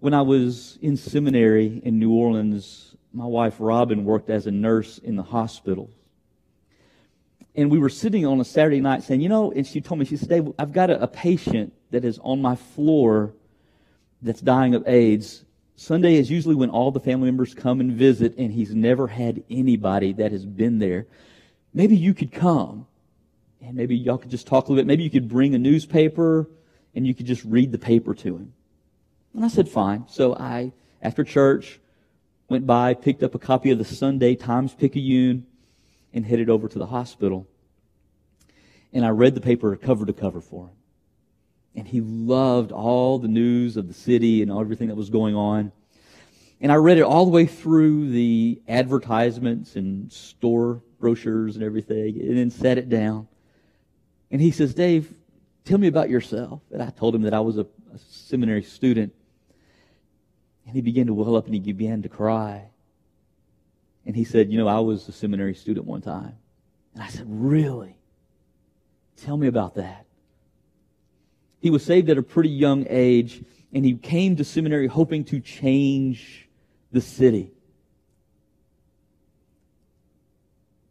When 0.00 0.14
I 0.14 0.22
was 0.22 0.78
in 0.82 0.96
seminary 0.96 1.80
in 1.84 1.98
New 1.98 2.12
Orleans, 2.12 2.96
my 3.12 3.26
wife 3.26 3.56
Robin 3.58 4.04
worked 4.04 4.30
as 4.30 4.46
a 4.46 4.50
nurse 4.50 4.98
in 4.98 5.16
the 5.16 5.22
hospital 5.22 5.90
and 7.54 7.70
we 7.70 7.78
were 7.78 7.88
sitting 7.88 8.26
on 8.26 8.40
a 8.40 8.44
Saturday 8.44 8.80
night 8.80 9.02
saying, 9.02 9.20
you 9.20 9.28
know, 9.28 9.52
and 9.52 9.66
she 9.66 9.80
told 9.80 9.98
me, 9.98 10.06
she 10.06 10.16
said, 10.16 10.28
Dave, 10.28 10.52
I've 10.58 10.72
got 10.72 10.90
a, 10.90 11.02
a 11.02 11.06
patient 11.06 11.72
that 11.90 12.04
is 12.04 12.18
on 12.22 12.40
my 12.40 12.56
floor 12.56 13.34
that's 14.22 14.40
dying 14.40 14.74
of 14.74 14.86
AIDS. 14.88 15.44
Sunday 15.76 16.16
is 16.16 16.30
usually 16.30 16.54
when 16.54 16.70
all 16.70 16.90
the 16.90 17.00
family 17.00 17.26
members 17.26 17.54
come 17.54 17.80
and 17.80 17.92
visit, 17.92 18.36
and 18.36 18.52
he's 18.52 18.74
never 18.74 19.08
had 19.08 19.42
anybody 19.50 20.12
that 20.12 20.32
has 20.32 20.44
been 20.44 20.78
there. 20.78 21.06
Maybe 21.74 21.96
you 21.96 22.14
could 22.14 22.30
come, 22.30 22.86
and 23.60 23.74
maybe 23.74 23.96
y'all 23.96 24.18
could 24.18 24.30
just 24.30 24.46
talk 24.46 24.66
a 24.66 24.68
little 24.68 24.82
bit. 24.82 24.86
Maybe 24.86 25.02
you 25.02 25.10
could 25.10 25.28
bring 25.28 25.54
a 25.54 25.58
newspaper, 25.58 26.48
and 26.94 27.06
you 27.06 27.14
could 27.14 27.26
just 27.26 27.44
read 27.44 27.72
the 27.72 27.78
paper 27.78 28.14
to 28.14 28.36
him. 28.36 28.52
And 29.34 29.44
I 29.44 29.48
said, 29.48 29.68
fine. 29.68 30.04
So 30.08 30.36
I, 30.36 30.72
after 31.00 31.24
church, 31.24 31.80
went 32.48 32.66
by, 32.66 32.94
picked 32.94 33.22
up 33.22 33.34
a 33.34 33.38
copy 33.38 33.70
of 33.70 33.78
the 33.78 33.84
Sunday 33.84 34.34
Times 34.34 34.74
Picayune, 34.74 35.46
and 36.12 36.26
headed 36.26 36.50
over 36.50 36.68
to 36.68 36.78
the 36.78 36.86
hospital. 36.86 37.48
And 38.92 39.06
I 39.06 39.08
read 39.08 39.34
the 39.34 39.40
paper 39.40 39.74
cover 39.76 40.04
to 40.04 40.12
cover 40.12 40.42
for 40.42 40.66
him. 40.66 40.74
And 41.74 41.88
he 41.88 42.00
loved 42.00 42.70
all 42.70 43.18
the 43.18 43.28
news 43.28 43.76
of 43.76 43.88
the 43.88 43.94
city 43.94 44.42
and 44.42 44.50
everything 44.50 44.88
that 44.88 44.94
was 44.94 45.10
going 45.10 45.34
on. 45.34 45.72
And 46.60 46.70
I 46.70 46.76
read 46.76 46.98
it 46.98 47.02
all 47.02 47.24
the 47.24 47.30
way 47.30 47.46
through 47.46 48.10
the 48.10 48.60
advertisements 48.68 49.74
and 49.74 50.12
store 50.12 50.82
brochures 51.00 51.56
and 51.56 51.64
everything, 51.64 52.20
and 52.20 52.36
then 52.38 52.50
sat 52.50 52.78
it 52.78 52.88
down. 52.88 53.26
And 54.30 54.40
he 54.40 54.50
says, 54.50 54.72
Dave, 54.72 55.12
tell 55.64 55.78
me 55.78 55.88
about 55.88 56.08
yourself. 56.08 56.62
And 56.70 56.82
I 56.82 56.90
told 56.90 57.14
him 57.14 57.22
that 57.22 57.34
I 57.34 57.40
was 57.40 57.58
a, 57.58 57.66
a 57.92 57.98
seminary 58.08 58.62
student. 58.62 59.12
And 60.66 60.74
he 60.74 60.80
began 60.80 61.06
to 61.08 61.14
well 61.14 61.36
up 61.36 61.46
and 61.46 61.54
he 61.54 61.60
began 61.60 62.02
to 62.02 62.08
cry. 62.08 62.68
And 64.06 64.14
he 64.14 64.24
said, 64.24 64.50
You 64.50 64.58
know, 64.58 64.68
I 64.68 64.78
was 64.78 65.08
a 65.08 65.12
seminary 65.12 65.54
student 65.54 65.86
one 65.86 66.00
time. 66.00 66.36
And 66.94 67.02
I 67.02 67.08
said, 67.08 67.26
Really? 67.26 67.98
Tell 69.16 69.36
me 69.36 69.46
about 69.46 69.74
that. 69.74 70.06
He 71.62 71.70
was 71.70 71.84
saved 71.84 72.10
at 72.10 72.18
a 72.18 72.22
pretty 72.22 72.48
young 72.48 72.86
age, 72.90 73.44
and 73.72 73.84
he 73.84 73.94
came 73.94 74.34
to 74.34 74.44
seminary 74.44 74.88
hoping 74.88 75.22
to 75.26 75.38
change 75.38 76.48
the 76.90 77.00
city. 77.00 77.52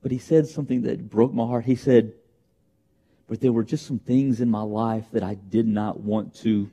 But 0.01 0.13
he 0.13 0.17
said 0.17 0.47
something 0.47 0.83
that 0.83 1.09
broke 1.09 1.33
my 1.33 1.45
heart. 1.45 1.65
He 1.65 1.75
said, 1.75 2.13
But 3.27 3.41
there 3.41 3.51
were 3.51 3.65
just 3.65 3.85
some 3.85 3.99
things 3.99 4.39
in 4.39 4.49
my 4.49 4.61
life 4.61 5.03
that 5.11 5.23
I 5.23 5.33
did 5.33 5.67
not 5.67 5.99
want 5.99 6.35
to 6.35 6.71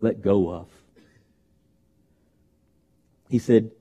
let 0.00 0.22
go 0.22 0.52
of. 0.52 0.68
He 3.28 3.40
said, 3.40 3.72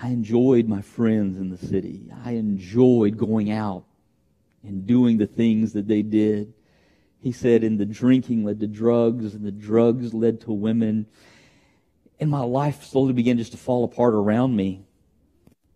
I 0.00 0.10
enjoyed 0.10 0.68
my 0.68 0.82
friends 0.82 1.36
in 1.36 1.50
the 1.50 1.58
city. 1.58 2.12
I 2.24 2.32
enjoyed 2.32 3.18
going 3.18 3.50
out 3.50 3.86
and 4.62 4.86
doing 4.86 5.18
the 5.18 5.26
things 5.26 5.72
that 5.72 5.88
they 5.88 6.02
did. 6.02 6.54
He 7.20 7.32
said, 7.32 7.64
and 7.64 7.78
the 7.78 7.86
drinking 7.86 8.44
led 8.44 8.60
to 8.60 8.66
drugs, 8.66 9.34
and 9.34 9.44
the 9.44 9.50
drugs 9.50 10.14
led 10.14 10.40
to 10.42 10.52
women. 10.52 11.06
And 12.20 12.30
my 12.30 12.42
life 12.42 12.84
slowly 12.84 13.12
began 13.12 13.38
just 13.38 13.52
to 13.52 13.58
fall 13.58 13.84
apart 13.84 14.14
around 14.14 14.54
me. 14.54 14.84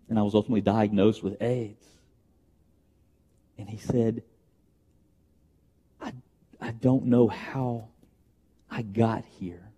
And 0.09 0.19
I 0.19 0.23
was 0.23 0.35
ultimately 0.35 0.61
diagnosed 0.61 1.23
with 1.23 1.41
AIDS. 1.43 1.87
And 3.59 3.69
he 3.69 3.79
said, 3.79 4.23
I, 6.01 6.13
I 6.61 6.71
don't 6.71 7.07
know 7.07 7.29
how 7.29 7.89
I 8.71 8.83
got 8.83 9.25
here. 9.25 9.73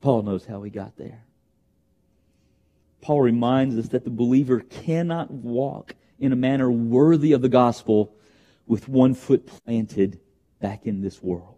Paul 0.00 0.22
knows 0.22 0.44
how 0.44 0.62
he 0.62 0.70
got 0.70 0.96
there. 0.96 1.24
Paul 3.00 3.22
reminds 3.22 3.76
us 3.76 3.88
that 3.88 4.04
the 4.04 4.10
believer 4.10 4.60
cannot 4.60 5.30
walk 5.30 5.94
in 6.18 6.32
a 6.32 6.36
manner 6.36 6.70
worthy 6.70 7.32
of 7.32 7.42
the 7.42 7.48
gospel 7.48 8.12
with 8.66 8.88
one 8.88 9.14
foot 9.14 9.46
planted 9.64 10.20
back 10.60 10.86
in 10.86 11.00
this 11.00 11.22
world. 11.22 11.54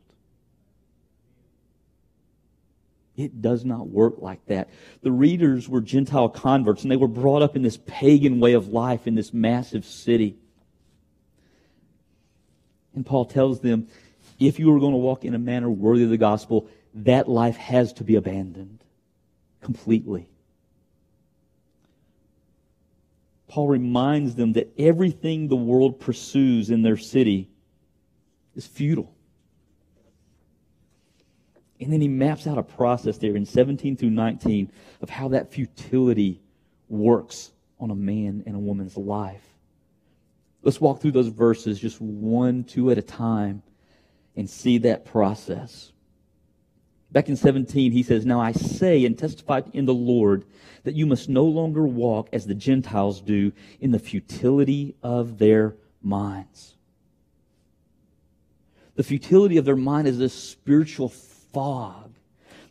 It 3.17 3.43
does 3.43 3.65
not 3.65 3.89
work 3.89 4.15
like 4.19 4.45
that. 4.47 4.71
The 5.03 5.13
readers 5.13 5.69
were 5.69 5.81
Gentile 5.81 6.29
converts 6.29 6.83
and 6.83 6.91
they 6.91 6.97
were 6.97 7.09
brought 7.09 7.43
up 7.43 7.57
in 7.57 7.63
this 7.63 7.79
pagan 7.87 8.41
way 8.41 8.55
of 8.55 8.69
life 8.69 9.07
in 9.07 9.15
this 9.15 9.35
massive 9.35 9.85
city. 9.85 10.37
And 12.95 13.05
Paul 13.05 13.27
tells 13.27 13.61
them, 13.61 13.89
if 14.39 14.59
you 14.59 14.75
are 14.75 14.81
going 14.81 14.93
to 14.93 14.99
walk 14.99 15.25
in 15.25 15.35
a 15.35 15.39
manner 15.39 15.69
worthy 15.69 16.05
of 16.05 16.11
the 16.11 16.17
gospel, 16.17 16.69
that 16.95 17.29
life 17.29 17.57
has 17.57 17.93
to 17.95 18.05
be 18.05 18.17
abandoned 18.17 18.83
completely. 19.61 20.29
Paul 23.51 23.67
reminds 23.67 24.37
them 24.37 24.53
that 24.53 24.73
everything 24.79 25.49
the 25.49 25.57
world 25.57 25.99
pursues 25.99 26.71
in 26.71 26.83
their 26.83 26.97
city 26.97 27.51
is 28.55 28.65
futile. 28.65 29.13
And 31.81 31.93
then 31.93 32.01
he 32.01 32.07
maps 32.07 32.47
out 32.47 32.59
a 32.59 32.63
process 32.63 33.19
there 33.19 33.35
in 33.35 33.45
17 33.45 33.97
through 33.97 34.11
19 34.11 34.71
of 35.03 35.11
how 35.11 35.27
that 35.29 35.53
futility 35.53 36.41
works 36.89 37.51
on 37.81 37.91
a 37.91 37.95
man 37.97 38.45
and 38.47 38.55
a 38.55 38.59
woman's 38.61 38.97
life. 38.97 39.43
Let's 40.63 40.81
walk 40.81 41.01
through 41.01 41.13
those 41.13 41.27
verses 41.27 41.81
just 41.81 42.01
one, 42.01 42.63
two 42.63 42.93
at 42.93 42.99
a 42.99 43.03
time 43.03 43.65
and 44.37 44.49
see 44.49 44.79
that 44.79 45.05
process. 45.05 45.91
Back 47.13 47.29
in 47.29 47.37
17, 47.37 47.91
he 47.93 48.03
says, 48.03 48.25
Now 48.25 48.41
I 48.41 48.53
say 48.53 49.05
and 49.05 49.19
testify 49.19 49.63
in 49.73 49.85
the 49.85 49.95
Lord 49.95 50.45
that 50.85 50.95
you 50.95 51.07
must 51.07 51.29
no 51.29 51.45
longer 51.45 51.85
walk 51.85 52.29
as 52.33 52.47
the 52.47 52.55
Gentiles 52.55 53.21
do 53.21 53.53
in 53.81 53.91
the 53.91 53.99
futility 53.99 54.95
of 55.03 55.39
their 55.39 55.75
minds. 56.03 56.77
The 58.95 59.03
futility 59.03 59.57
of 59.57 59.65
their 59.65 59.77
mind 59.77 60.07
is 60.09 60.19
this 60.19 60.35
spiritual 60.35 61.09
fog 61.09 62.13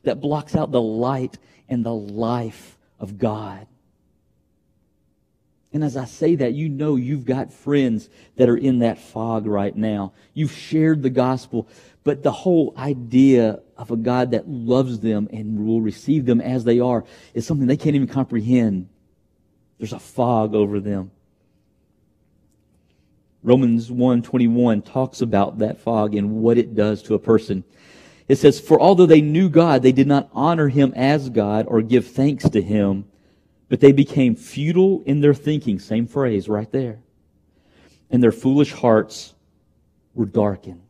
that 0.03 0.22
blocks 0.22 0.55
out 0.55 0.72
the 0.72 0.81
light 0.81 1.38
and 1.67 1.86
the 1.86 1.93
life 1.93 2.77
of 3.00 3.17
God. 3.17 3.67
And 5.72 5.84
as 5.84 5.96
I 5.96 6.05
say 6.05 6.36
that, 6.36 6.53
you 6.53 6.67
know 6.67 6.96
you've 6.96 7.25
got 7.25 7.53
friends 7.53 8.10
that 8.38 8.50
are 8.50 8.58
in 8.58 8.79
that 8.79 8.98
fog 8.98 9.46
right 9.46 9.75
now. 9.75 10.13
You've 10.34 10.51
shared 10.51 11.03
the 11.03 11.12
gospel, 11.12 11.67
but 12.03 12.24
the 12.24 12.31
whole 12.31 12.74
idea 12.77 13.60
of 13.79 13.91
a 13.91 13.98
God 13.98 14.31
that 14.31 14.48
loves 14.48 15.00
them 15.00 15.29
and 15.31 15.65
will 15.65 15.81
receive 15.81 16.25
them 16.25 16.41
as 16.41 16.65
they 16.65 16.79
are 16.81 17.05
is 17.33 17.48
something 17.48 17.65
they 17.65 17.77
can't 17.77 17.95
even 17.95 18.09
comprehend. 18.09 18.89
There's 19.77 19.93
a 19.93 20.00
fog 20.00 20.53
over 20.53 20.81
them. 20.81 21.12
Romans 23.41 23.89
1:21 23.89 24.81
talks 24.81 25.21
about 25.21 25.59
that 25.59 25.79
fog 25.79 26.13
and 26.13 26.41
what 26.41 26.57
it 26.57 26.75
does 26.75 27.01
to 27.03 27.15
a 27.15 27.19
person. 27.19 27.63
It 28.27 28.36
says, 28.36 28.59
"For 28.59 28.79
although 28.79 29.05
they 29.05 29.21
knew 29.21 29.48
God, 29.48 29.81
they 29.81 29.93
did 29.93 30.07
not 30.07 30.29
honor 30.33 30.67
him 30.67 30.91
as 30.95 31.29
God 31.29 31.65
or 31.67 31.81
give 31.81 32.05
thanks 32.05 32.50
to 32.50 32.62
him, 32.62 33.05
but 33.69 33.79
they 33.79 33.93
became 33.93 34.36
futile 34.36 35.01
in 35.05 35.21
their 35.21 35.33
thinking." 35.33 35.79
Same 35.79 36.05
phrase 36.05 36.50
right 36.50 36.69
there. 36.71 37.00
And 38.12 38.21
their 38.21 38.33
foolish 38.33 38.74
hearts 38.74 39.33
were 40.13 40.25
darkened. 40.25 40.81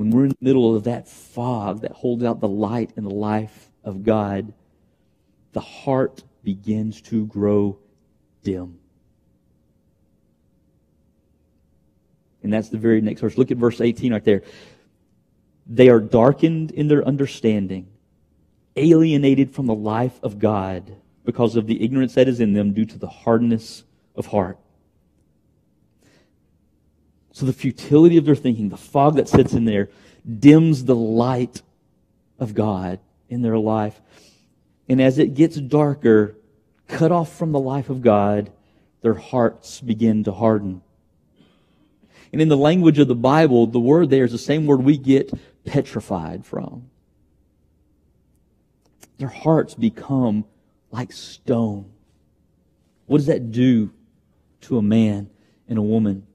When 0.00 0.08
we're 0.12 0.24
in 0.24 0.30
the 0.30 0.36
middle 0.40 0.74
of 0.74 0.84
that 0.84 1.06
fog 1.06 1.82
that 1.82 1.92
holds 1.92 2.24
out 2.24 2.40
the 2.40 2.48
light 2.48 2.90
and 2.96 3.04
the 3.04 3.14
life 3.14 3.70
of 3.84 4.02
God, 4.02 4.54
the 5.52 5.60
heart 5.60 6.24
begins 6.42 7.02
to 7.02 7.26
grow 7.26 7.78
dim. 8.42 8.78
And 12.42 12.50
that's 12.50 12.70
the 12.70 12.78
very 12.78 13.02
next 13.02 13.20
verse. 13.20 13.36
Look 13.36 13.50
at 13.50 13.58
verse 13.58 13.78
18 13.78 14.14
right 14.14 14.24
there. 14.24 14.40
They 15.66 15.90
are 15.90 16.00
darkened 16.00 16.70
in 16.70 16.88
their 16.88 17.06
understanding, 17.06 17.86
alienated 18.76 19.52
from 19.52 19.66
the 19.66 19.74
life 19.74 20.18
of 20.22 20.38
God 20.38 20.96
because 21.26 21.56
of 21.56 21.66
the 21.66 21.84
ignorance 21.84 22.14
that 22.14 22.26
is 22.26 22.40
in 22.40 22.54
them 22.54 22.72
due 22.72 22.86
to 22.86 22.98
the 22.98 23.06
hardness 23.06 23.84
of 24.16 24.24
heart. 24.24 24.58
So 27.32 27.46
the 27.46 27.52
futility 27.52 28.16
of 28.16 28.24
their 28.24 28.34
thinking, 28.34 28.68
the 28.68 28.76
fog 28.76 29.16
that 29.16 29.28
sits 29.28 29.52
in 29.52 29.64
there, 29.64 29.88
dims 30.38 30.84
the 30.84 30.96
light 30.96 31.62
of 32.38 32.54
God 32.54 32.98
in 33.28 33.42
their 33.42 33.58
life. 33.58 34.00
And 34.88 35.00
as 35.00 35.18
it 35.18 35.34
gets 35.34 35.56
darker, 35.56 36.36
cut 36.88 37.12
off 37.12 37.36
from 37.36 37.52
the 37.52 37.60
life 37.60 37.88
of 37.88 38.02
God, 38.02 38.50
their 39.02 39.14
hearts 39.14 39.80
begin 39.80 40.24
to 40.24 40.32
harden. 40.32 40.82
And 42.32 42.40
in 42.40 42.48
the 42.48 42.56
language 42.56 42.98
of 42.98 43.08
the 43.08 43.14
Bible, 43.14 43.66
the 43.66 43.80
word 43.80 44.10
there 44.10 44.24
is 44.24 44.32
the 44.32 44.38
same 44.38 44.66
word 44.66 44.82
we 44.82 44.96
get 44.96 45.32
petrified 45.64 46.44
from. 46.44 46.90
Their 49.18 49.28
hearts 49.28 49.74
become 49.74 50.44
like 50.90 51.12
stone. 51.12 51.90
What 53.06 53.18
does 53.18 53.26
that 53.26 53.50
do 53.50 53.92
to 54.62 54.78
a 54.78 54.82
man 54.82 55.30
and 55.68 55.78
a 55.78 55.82
woman? 55.82 56.26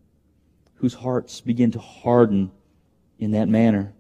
Whose 0.76 0.94
hearts 0.94 1.42
begin 1.42 1.72
to 1.72 1.80
harden 1.80 2.52
in 3.20 3.32
that 3.32 3.48
manner. 3.48 3.94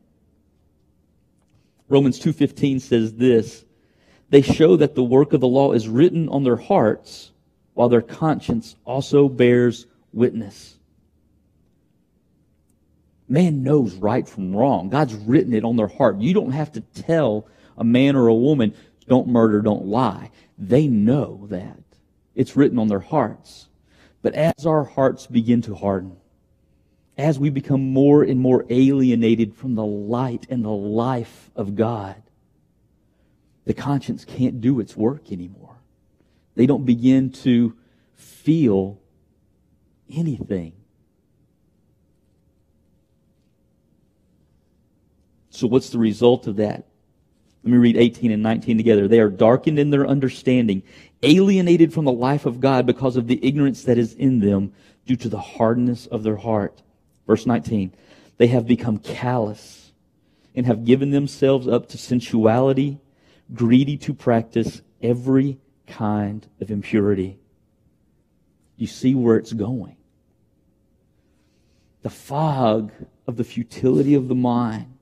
Romans 1.88 2.20
2:15 2.20 2.80
says 2.82 3.14
this, 3.14 3.66
they 4.30 4.42
show 4.42 4.76
that 4.78 4.96
the 4.96 5.04
work 5.04 5.34
of 5.34 5.42
the 5.42 5.48
law 5.48 5.72
is 5.72 5.88
written 5.88 6.30
on 6.30 6.44
their 6.44 6.56
hearts 6.56 7.32
while 7.74 7.90
their 7.90 8.02
conscience 8.02 8.76
also 8.86 9.30
bears 9.30 9.86
witness. 10.12 10.78
Man 13.28 13.64
knows 13.64 13.96
right 13.96 14.28
from 14.28 14.56
wrong. 14.56 14.90
God's 14.90 15.14
written 15.14 15.54
it 15.54 15.64
on 15.64 15.76
their 15.76 15.88
heart. 15.88 16.18
You 16.20 16.34
don't 16.34 16.52
have 16.52 16.72
to 16.74 16.82
tell 16.82 17.48
a 17.78 17.84
man 17.84 18.16
or 18.16 18.28
a 18.28 18.36
woman, 18.36 18.74
don't 19.08 19.28
murder, 19.28 19.62
don't 19.62 19.86
lie. 19.86 20.32
They 20.58 20.88
know 20.88 21.48
that. 21.50 21.80
It's 22.34 22.56
written 22.56 22.80
on 22.80 22.88
their 22.88 23.00
hearts. 23.00 23.68
But 24.22 24.34
as 24.34 24.66
our 24.66 24.84
hearts 24.84 25.28
begin 25.28 25.62
to 25.64 25.76
harden, 25.76 26.18
as 27.18 27.40
we 27.40 27.50
become 27.50 27.92
more 27.92 28.24
and 28.24 28.40
more 28.40 28.66
alienated 28.70 29.56
from 29.56 29.76
the 29.76 29.86
light 29.86 30.46
and 30.50 30.64
the 30.64 30.70
life 30.70 31.50
of 31.56 31.76
God, 31.76 32.22
the 33.66 33.74
conscience 33.74 34.26
can't 34.26 34.62
do 34.62 34.80
its 34.80 34.96
work 34.96 35.32
anymore. 35.32 35.76
They 36.56 36.66
don't 36.66 36.86
begin 36.86 37.32
to 37.32 37.76
feel 38.16 39.00
anything. 40.10 40.74
So, 45.50 45.68
what's 45.68 45.90
the 45.90 46.00
result 46.00 46.48
of 46.48 46.58
that? 46.58 46.86
Let 47.64 47.72
me 47.72 47.78
read 47.78 47.98
18 47.98 48.32
and 48.32 48.44
19 48.44 48.78
together. 48.78 49.08
They 49.08 49.20
are 49.20 49.30
darkened 49.30 49.80
in 49.80 49.90
their 49.90 50.06
understanding, 50.06 50.84
alienated 51.24 51.94
from 51.94 52.06
the 52.06 52.12
life 52.12 52.46
of 52.46 52.60
God 52.60 52.86
because 52.86 53.16
of 53.16 53.28
the 53.28 53.44
ignorance 53.44 53.84
that 53.86 53.98
is 53.98 54.14
in 54.14 54.40
them 54.40 54.74
due 55.06 55.16
to 55.16 55.30
the 55.30 55.40
hardness 55.40 56.06
of 56.08 56.24
their 56.24 56.36
heart. 56.36 56.84
Verse 57.28 57.46
19. 57.46 57.94
They 58.38 58.48
have 58.48 58.68
become 58.68 58.98
callous 58.98 59.92
and 60.56 60.66
have 60.66 60.86
given 60.86 61.12
themselves 61.12 61.68
up 61.68 61.88
to 61.90 61.98
sensuality, 61.98 63.00
greedy 63.54 63.98
to 63.98 64.14
practice 64.14 64.82
every 65.02 65.58
kind 65.88 66.48
of 66.60 66.72
impurity. 66.72 67.38
You 68.78 68.88
see 68.88 69.16
where 69.16 69.38
it's 69.38 69.54
going. 69.54 69.96
The 72.02 72.10
fog 72.10 72.92
of 73.28 73.38
the 73.38 73.44
futility 73.44 74.14
of 74.14 74.28
the 74.28 74.36
mind 74.36 74.96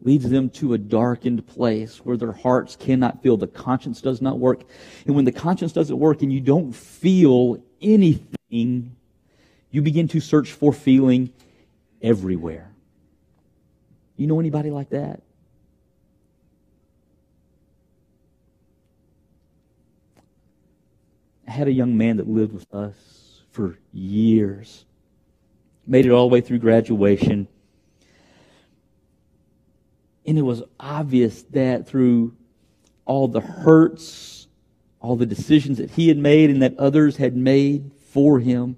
leads 0.00 0.30
them 0.30 0.48
to 0.48 0.74
a 0.74 0.78
darkened 0.78 1.46
place 1.46 1.98
where 1.98 2.16
their 2.16 2.32
hearts 2.32 2.76
cannot 2.76 3.22
feel. 3.22 3.36
The 3.36 3.46
conscience 3.46 4.00
does 4.00 4.22
not 4.22 4.38
work. 4.38 4.62
And 5.06 5.16
when 5.16 5.24
the 5.24 5.32
conscience 5.32 5.72
doesn't 5.72 5.98
work 5.98 6.22
and 6.22 6.32
you 6.32 6.40
don't 6.40 6.72
feel 6.72 7.62
anything, 7.80 8.96
you 9.70 9.82
begin 9.82 10.08
to 10.08 10.20
search 10.20 10.52
for 10.52 10.72
feeling 10.72 11.32
everywhere. 12.02 12.70
You 14.16 14.26
know 14.26 14.40
anybody 14.40 14.70
like 14.70 14.90
that? 14.90 15.22
I 21.46 21.50
had 21.50 21.68
a 21.68 21.72
young 21.72 21.96
man 21.96 22.18
that 22.18 22.28
lived 22.28 22.52
with 22.52 22.72
us 22.74 23.42
for 23.52 23.78
years. 23.92 24.84
Made 25.86 26.04
it 26.04 26.10
all 26.10 26.28
the 26.28 26.32
way 26.32 26.40
through 26.40 26.58
graduation. 26.58 27.48
And 30.26 30.36
it 30.36 30.42
was 30.42 30.62
obvious 30.78 31.42
that 31.50 31.88
through 31.88 32.36
all 33.06 33.28
the 33.28 33.40
hurts 33.40 34.47
all 35.00 35.16
the 35.16 35.26
decisions 35.26 35.78
that 35.78 35.90
he 35.92 36.08
had 36.08 36.18
made 36.18 36.50
and 36.50 36.62
that 36.62 36.76
others 36.78 37.16
had 37.16 37.36
made 37.36 37.90
for 38.10 38.40
him, 38.40 38.76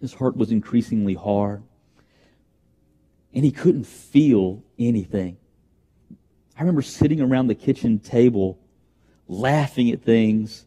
his 0.00 0.14
heart 0.14 0.36
was 0.36 0.52
increasingly 0.52 1.14
hard. 1.14 1.62
And 3.34 3.44
he 3.44 3.50
couldn't 3.50 3.86
feel 3.86 4.62
anything. 4.78 5.36
I 6.56 6.60
remember 6.60 6.82
sitting 6.82 7.20
around 7.20 7.48
the 7.48 7.54
kitchen 7.54 7.98
table 7.98 8.58
laughing 9.28 9.90
at 9.90 10.02
things 10.02 10.64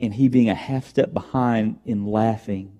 and 0.00 0.12
he 0.12 0.28
being 0.28 0.50
a 0.50 0.54
half 0.54 0.86
step 0.86 1.12
behind 1.12 1.78
in 1.84 2.06
laughing 2.06 2.78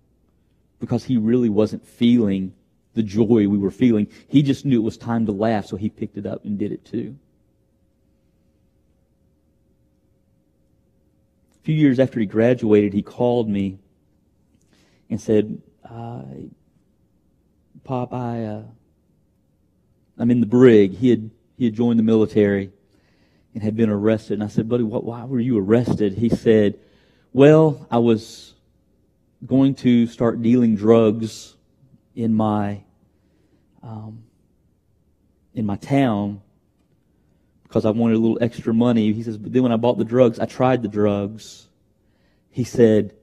because 0.80 1.04
he 1.04 1.16
really 1.16 1.48
wasn't 1.48 1.86
feeling 1.86 2.52
the 2.94 3.02
joy 3.02 3.48
we 3.48 3.58
were 3.58 3.70
feeling. 3.70 4.08
He 4.28 4.42
just 4.42 4.66
knew 4.66 4.80
it 4.80 4.84
was 4.84 4.98
time 4.98 5.26
to 5.26 5.32
laugh, 5.32 5.66
so 5.66 5.76
he 5.76 5.88
picked 5.88 6.18
it 6.18 6.26
up 6.26 6.44
and 6.44 6.58
did 6.58 6.72
it 6.72 6.84
too. 6.84 7.16
A 11.62 11.64
few 11.64 11.76
years 11.76 12.00
after 12.00 12.18
he 12.18 12.26
graduated, 12.26 12.92
he 12.92 13.02
called 13.02 13.48
me 13.48 13.78
and 15.08 15.20
said, 15.20 15.62
uh, 15.88 16.22
Pop, 17.84 18.12
I, 18.12 18.44
uh, 18.44 18.62
I'm 20.18 20.32
in 20.32 20.40
the 20.40 20.46
brig. 20.46 20.96
He 20.96 21.10
had, 21.10 21.30
he 21.56 21.66
had 21.66 21.74
joined 21.74 22.00
the 22.00 22.02
military 22.02 22.72
and 23.54 23.62
had 23.62 23.76
been 23.76 23.90
arrested. 23.90 24.34
And 24.34 24.42
I 24.42 24.48
said, 24.48 24.68
buddy, 24.68 24.82
what, 24.82 25.04
why 25.04 25.24
were 25.24 25.38
you 25.38 25.56
arrested? 25.56 26.14
He 26.14 26.28
said, 26.28 26.80
well, 27.32 27.86
I 27.92 27.98
was 27.98 28.54
going 29.46 29.76
to 29.76 30.08
start 30.08 30.42
dealing 30.42 30.74
drugs 30.74 31.54
in 32.16 32.34
my, 32.34 32.82
um, 33.84 34.24
in 35.54 35.64
my 35.64 35.76
town 35.76 36.40
because 37.72 37.86
I 37.86 37.90
wanted 37.90 38.16
a 38.16 38.18
little 38.18 38.36
extra 38.42 38.74
money. 38.74 39.14
He 39.14 39.22
says, 39.22 39.38
but 39.38 39.50
then 39.50 39.62
when 39.62 39.72
I 39.72 39.78
bought 39.78 39.96
the 39.96 40.04
drugs, 40.04 40.38
I 40.38 40.44
tried 40.44 40.82
the 40.82 40.88
drugs. 40.88 41.68
He 42.50 42.64
said, 42.64 43.14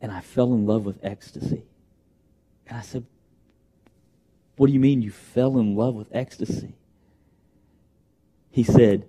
and 0.00 0.12
I 0.12 0.20
fell 0.20 0.54
in 0.54 0.66
love 0.66 0.84
with 0.84 1.00
ecstasy. 1.02 1.64
And 2.68 2.78
I 2.78 2.82
said, 2.82 3.04
What 4.54 4.68
do 4.68 4.72
you 4.72 4.78
mean 4.78 5.02
you 5.02 5.10
fell 5.10 5.58
in 5.58 5.74
love 5.74 5.96
with 5.96 6.06
ecstasy? 6.12 6.76
He 8.52 8.62
said, 8.62 9.08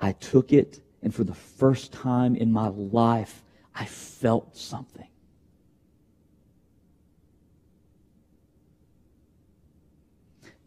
I 0.00 0.12
took 0.12 0.52
it, 0.52 0.80
and 1.02 1.12
for 1.12 1.24
the 1.24 1.34
first 1.34 1.92
time 1.92 2.36
in 2.36 2.52
my 2.52 2.68
life, 2.68 3.42
I 3.74 3.86
felt 3.86 4.56
something. 4.56 5.08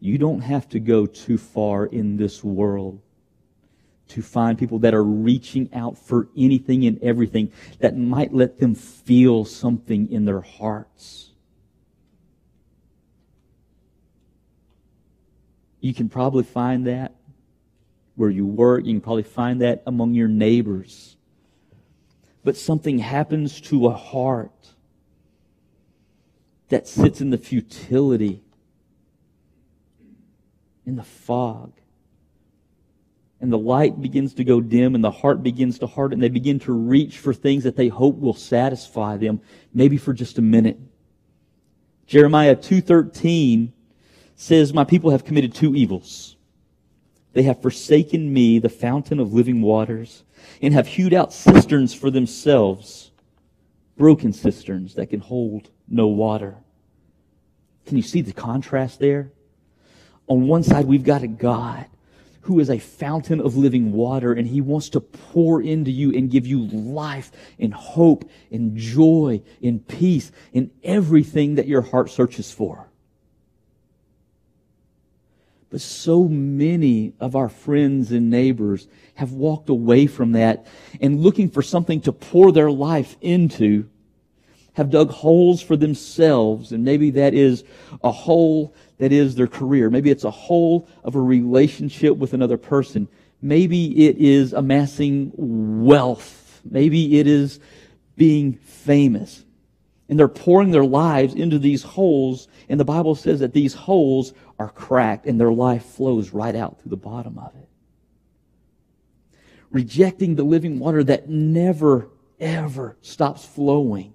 You 0.00 0.18
don't 0.18 0.40
have 0.40 0.68
to 0.70 0.80
go 0.80 1.06
too 1.06 1.38
far 1.38 1.86
in 1.86 2.16
this 2.16 2.44
world 2.44 3.00
to 4.08 4.22
find 4.22 4.58
people 4.58 4.78
that 4.80 4.94
are 4.94 5.04
reaching 5.04 5.68
out 5.74 5.98
for 5.98 6.28
anything 6.36 6.86
and 6.86 7.02
everything 7.02 7.52
that 7.80 7.96
might 7.96 8.32
let 8.32 8.58
them 8.58 8.74
feel 8.74 9.44
something 9.44 10.10
in 10.10 10.24
their 10.24 10.40
hearts. 10.40 11.32
You 15.80 15.94
can 15.94 16.08
probably 16.08 16.44
find 16.44 16.86
that 16.86 17.14
where 18.16 18.30
you 18.30 18.46
work. 18.46 18.84
You 18.84 18.94
can 18.94 19.00
probably 19.00 19.22
find 19.22 19.60
that 19.60 19.82
among 19.86 20.14
your 20.14 20.28
neighbors. 20.28 21.16
But 22.42 22.56
something 22.56 22.98
happens 22.98 23.60
to 23.62 23.86
a 23.86 23.94
heart 23.94 24.74
that 26.68 26.88
sits 26.88 27.20
in 27.20 27.30
the 27.30 27.38
futility, 27.38 28.42
in 30.88 30.96
the 30.96 31.04
fog. 31.04 31.74
And 33.40 33.52
the 33.52 33.58
light 33.58 34.00
begins 34.00 34.32
to 34.34 34.44
go 34.44 34.60
dim 34.62 34.94
and 34.94 35.04
the 35.04 35.10
heart 35.10 35.42
begins 35.42 35.78
to 35.80 35.86
harden 35.86 36.14
and 36.14 36.22
they 36.22 36.30
begin 36.30 36.58
to 36.60 36.72
reach 36.72 37.18
for 37.18 37.34
things 37.34 37.64
that 37.64 37.76
they 37.76 37.88
hope 37.88 38.18
will 38.18 38.34
satisfy 38.34 39.18
them, 39.18 39.40
maybe 39.74 39.98
for 39.98 40.14
just 40.14 40.38
a 40.38 40.42
minute. 40.42 40.78
Jeremiah 42.06 42.56
2.13 42.56 43.70
says, 44.34 44.72
My 44.72 44.84
people 44.84 45.10
have 45.10 45.26
committed 45.26 45.54
two 45.54 45.76
evils. 45.76 46.36
They 47.34 47.42
have 47.42 47.60
forsaken 47.60 48.32
me, 48.32 48.58
the 48.58 48.70
fountain 48.70 49.20
of 49.20 49.34
living 49.34 49.60
waters, 49.60 50.24
and 50.62 50.72
have 50.72 50.86
hewed 50.86 51.12
out 51.12 51.34
cisterns 51.34 51.92
for 51.92 52.10
themselves, 52.10 53.10
broken 53.98 54.32
cisterns 54.32 54.94
that 54.94 55.10
can 55.10 55.20
hold 55.20 55.68
no 55.86 56.06
water. 56.06 56.56
Can 57.84 57.98
you 57.98 58.02
see 58.02 58.22
the 58.22 58.32
contrast 58.32 58.98
there? 58.98 59.32
On 60.28 60.46
one 60.46 60.62
side, 60.62 60.84
we've 60.84 61.04
got 61.04 61.22
a 61.22 61.28
God 61.28 61.86
who 62.42 62.60
is 62.60 62.70
a 62.70 62.78
fountain 62.78 63.40
of 63.40 63.56
living 63.56 63.92
water, 63.92 64.32
and 64.32 64.46
he 64.46 64.60
wants 64.60 64.88
to 64.90 65.00
pour 65.00 65.60
into 65.60 65.90
you 65.90 66.14
and 66.14 66.30
give 66.30 66.46
you 66.46 66.66
life 66.66 67.30
and 67.58 67.74
hope 67.74 68.28
and 68.50 68.76
joy 68.76 69.42
and 69.62 69.86
peace 69.86 70.32
and 70.54 70.70
everything 70.82 71.56
that 71.56 71.66
your 71.66 71.82
heart 71.82 72.10
searches 72.10 72.50
for. 72.50 72.88
But 75.70 75.82
so 75.82 76.24
many 76.24 77.12
of 77.20 77.36
our 77.36 77.50
friends 77.50 78.10
and 78.12 78.30
neighbors 78.30 78.88
have 79.14 79.32
walked 79.32 79.68
away 79.68 80.06
from 80.06 80.32
that 80.32 80.66
and 81.00 81.20
looking 81.20 81.50
for 81.50 81.60
something 81.60 82.00
to 82.02 82.12
pour 82.12 82.52
their 82.52 82.70
life 82.70 83.16
into, 83.20 83.90
have 84.72 84.88
dug 84.88 85.10
holes 85.10 85.60
for 85.60 85.76
themselves. 85.76 86.72
And 86.72 86.84
maybe 86.84 87.10
that 87.10 87.34
is 87.34 87.64
a 88.02 88.10
hole 88.10 88.74
that 88.98 89.12
is 89.12 89.34
their 89.34 89.46
career. 89.46 89.90
Maybe 89.90 90.10
it's 90.10 90.24
a 90.24 90.30
hole 90.30 90.88
of 91.04 91.14
a 91.14 91.20
relationship 91.20 92.16
with 92.16 92.34
another 92.34 92.58
person. 92.58 93.08
Maybe 93.40 94.06
it 94.06 94.18
is 94.18 94.52
amassing 94.52 95.32
wealth. 95.36 96.60
Maybe 96.64 97.18
it 97.18 97.26
is 97.26 97.60
being 98.16 98.54
famous. 98.54 99.44
And 100.08 100.18
they're 100.18 100.28
pouring 100.28 100.70
their 100.70 100.84
lives 100.84 101.34
into 101.34 101.58
these 101.58 101.82
holes. 101.82 102.48
And 102.68 102.80
the 102.80 102.84
Bible 102.84 103.14
says 103.14 103.40
that 103.40 103.52
these 103.52 103.74
holes 103.74 104.32
are 104.58 104.70
cracked 104.70 105.26
and 105.26 105.40
their 105.40 105.52
life 105.52 105.84
flows 105.84 106.30
right 106.30 106.56
out 106.56 106.80
through 106.80 106.90
the 106.90 106.96
bottom 106.96 107.38
of 107.38 107.54
it. 107.54 107.68
Rejecting 109.70 110.34
the 110.34 110.44
living 110.44 110.78
water 110.78 111.04
that 111.04 111.28
never, 111.28 112.08
ever 112.40 112.96
stops 113.02 113.44
flowing. 113.44 114.14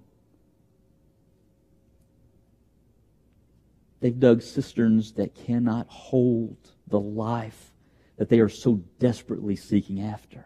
They've 4.04 4.20
dug 4.20 4.42
cisterns 4.42 5.12
that 5.12 5.34
cannot 5.34 5.88
hold 5.88 6.58
the 6.88 7.00
life 7.00 7.72
that 8.18 8.28
they 8.28 8.38
are 8.40 8.50
so 8.50 8.82
desperately 8.98 9.56
seeking 9.56 10.02
after. 10.02 10.44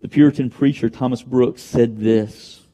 The 0.00 0.08
Puritan 0.08 0.50
preacher 0.50 0.90
Thomas 0.90 1.22
Brooks 1.22 1.62
said 1.62 1.98
this 1.98 2.64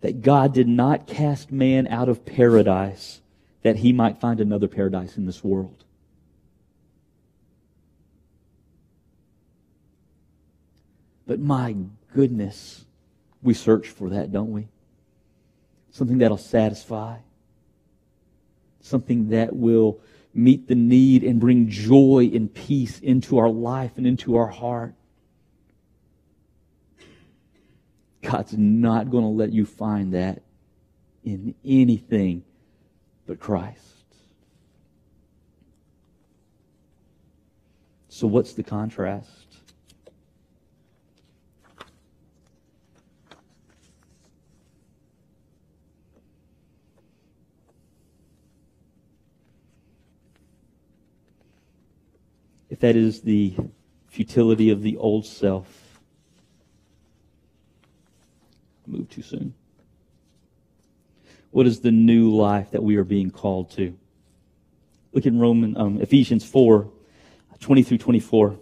that 0.00 0.22
God 0.22 0.54
did 0.54 0.68
not 0.68 1.08
cast 1.08 1.50
man 1.50 1.88
out 1.88 2.08
of 2.08 2.24
paradise 2.24 3.20
that 3.62 3.78
he 3.78 3.92
might 3.92 4.20
find 4.20 4.40
another 4.40 4.68
paradise 4.68 5.16
in 5.16 5.26
this 5.26 5.42
world. 5.42 5.82
But 11.26 11.40
my 11.40 11.74
goodness, 12.14 12.84
we 13.42 13.54
search 13.54 13.88
for 13.88 14.10
that, 14.10 14.32
don't 14.32 14.52
we? 14.52 14.68
Something 15.90 16.18
that'll 16.18 16.36
satisfy. 16.36 17.18
Something 18.80 19.30
that 19.30 19.54
will 19.54 20.00
meet 20.32 20.68
the 20.68 20.74
need 20.74 21.24
and 21.24 21.40
bring 21.40 21.68
joy 21.68 22.30
and 22.32 22.52
peace 22.52 23.00
into 23.00 23.38
our 23.38 23.48
life 23.48 23.92
and 23.96 24.06
into 24.06 24.36
our 24.36 24.46
heart. 24.46 24.94
God's 28.22 28.56
not 28.56 29.10
going 29.10 29.24
to 29.24 29.30
let 29.30 29.52
you 29.52 29.64
find 29.64 30.14
that 30.14 30.42
in 31.24 31.54
anything 31.64 32.44
but 33.26 33.40
Christ. 33.40 33.78
So, 38.08 38.26
what's 38.26 38.52
the 38.52 38.62
contrast? 38.62 39.59
That 52.80 52.96
is 52.96 53.20
the 53.20 53.54
futility 54.08 54.70
of 54.70 54.82
the 54.82 54.96
old 54.96 55.26
self, 55.26 56.00
move 58.86 59.08
too 59.10 59.22
soon. 59.22 59.54
What 61.50 61.66
is 61.66 61.80
the 61.80 61.90
new 61.90 62.34
life 62.34 62.70
that 62.70 62.82
we 62.82 62.96
are 62.96 63.04
being 63.04 63.30
called 63.30 63.70
to? 63.72 63.96
Look 65.12 65.26
in 65.26 65.38
Roman, 65.38 65.76
um, 65.76 66.00
Ephesians 66.00 66.44
4, 66.44 66.90
20 67.58 67.82
through 67.82 67.98
24. 67.98 68.58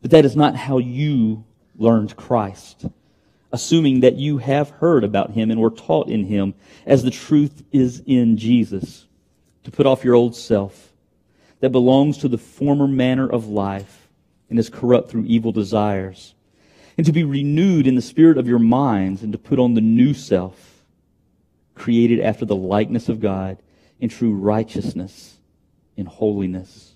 But 0.00 0.10
that 0.10 0.24
is 0.24 0.34
not 0.34 0.56
how 0.56 0.78
you 0.78 1.44
learned 1.76 2.16
Christ, 2.16 2.86
assuming 3.52 4.00
that 4.00 4.14
you 4.14 4.38
have 4.38 4.70
heard 4.70 5.04
about 5.04 5.32
him 5.32 5.50
and 5.50 5.60
were 5.60 5.70
taught 5.70 6.08
in 6.08 6.24
him, 6.24 6.54
as 6.86 7.02
the 7.02 7.10
truth 7.10 7.62
is 7.70 8.02
in 8.06 8.38
Jesus, 8.38 9.06
to 9.64 9.70
put 9.70 9.84
off 9.84 10.04
your 10.04 10.14
old 10.14 10.34
self 10.34 10.93
that 11.64 11.70
belongs 11.70 12.18
to 12.18 12.28
the 12.28 12.36
former 12.36 12.86
manner 12.86 13.26
of 13.26 13.48
life 13.48 14.10
and 14.50 14.58
is 14.58 14.68
corrupt 14.68 15.10
through 15.10 15.24
evil 15.24 15.50
desires 15.50 16.34
and 16.98 17.06
to 17.06 17.12
be 17.12 17.24
renewed 17.24 17.86
in 17.86 17.94
the 17.94 18.02
spirit 18.02 18.36
of 18.36 18.46
your 18.46 18.58
minds 18.58 19.22
and 19.22 19.32
to 19.32 19.38
put 19.38 19.58
on 19.58 19.72
the 19.72 19.80
new 19.80 20.12
self, 20.12 20.84
created 21.74 22.20
after 22.20 22.44
the 22.44 22.54
likeness 22.54 23.08
of 23.08 23.18
God 23.18 23.56
in 23.98 24.10
true 24.10 24.34
righteousness 24.34 25.38
and 25.96 26.06
holiness. 26.06 26.92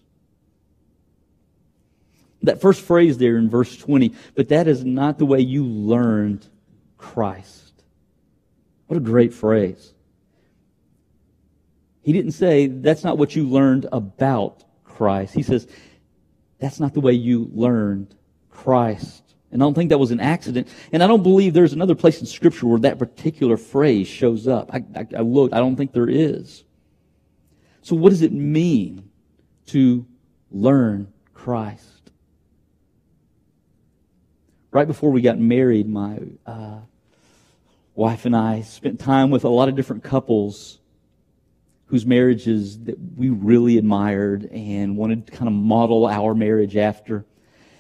That 2.43 2.61
first 2.61 2.83
phrase 2.83 3.17
there 3.17 3.39
in 3.39 3.49
verse 3.49 3.75
20, 3.75 4.13
but 4.35 4.51
that 4.51 4.69
is 4.69 4.85
not 4.85 5.17
the 5.17 5.25
way 5.25 5.41
you 5.41 5.65
learned 5.65 6.47
Christ. 6.99 7.73
What 8.87 8.99
a 8.99 9.01
great 9.01 9.33
phrase. 9.33 9.95
He 12.09 12.15
didn't 12.15 12.33
say 12.33 12.69
that's 12.69 13.05
not 13.05 13.19
what 13.19 13.37
you 13.37 13.47
learned 13.47 13.87
about 13.93 14.65
Christ. 14.83 15.35
He 15.35 15.43
says 15.43 15.69
that's 16.59 16.81
not 16.81 16.95
the 16.95 17.01
way 17.01 17.13
you 17.13 17.51
learned 17.53 18.15
Christ. 18.49 19.35
And 19.53 19.63
I 19.63 19.67
don't 19.67 19.75
think 19.75 19.91
that 19.91 19.99
was 19.99 20.11
an 20.11 20.19
accident. 20.19 20.69
And 20.91 21.03
I 21.03 21.07
don't 21.07 21.23
believe 21.23 21.53
there's 21.53 21.75
another 21.75 21.95
place 21.95 22.19
in 22.21 22.27
Scripture 22.27 22.67
where 22.67 22.79
that 22.79 22.99
particular 22.99 23.59
phrase 23.59 24.09
shows 24.09 24.49
up. 24.49 24.73
I, 24.73 24.83
I, 24.97 25.07
I 25.19 25.21
looked. 25.21 25.53
I 25.53 25.59
don't 25.59 25.77
think 25.77 25.93
there 25.93 26.09
is. 26.09 26.65
So 27.83 27.95
what 27.95 28.09
does 28.09 28.23
it 28.23 28.33
mean 28.33 29.11
to 29.67 30.07
learn 30.51 31.13
Christ? 31.35 32.11
Right 34.71 34.87
before 34.87 35.11
we 35.11 35.21
got 35.21 35.39
married, 35.39 35.87
my 35.87 36.21
uh, 36.47 36.79
wife 37.95 38.25
and 38.25 38.35
I 38.35 38.63
spent 38.63 38.99
time 38.99 39.29
with 39.29 39.45
a 39.45 39.51
lot 39.51 39.69
of 39.69 39.77
different 39.77 40.03
couples 40.03 40.79
whose 41.89 42.05
marriages 42.05 42.79
that 42.81 42.97
we 43.17 43.31
really 43.31 43.79
admired 43.79 44.45
and 44.53 44.97
wanted 44.97 45.27
to 45.27 45.33
kind 45.33 45.49
of 45.49 45.55
model 45.55 46.07
our 46.07 46.35
marriage 46.35 46.77
after. 46.77 47.25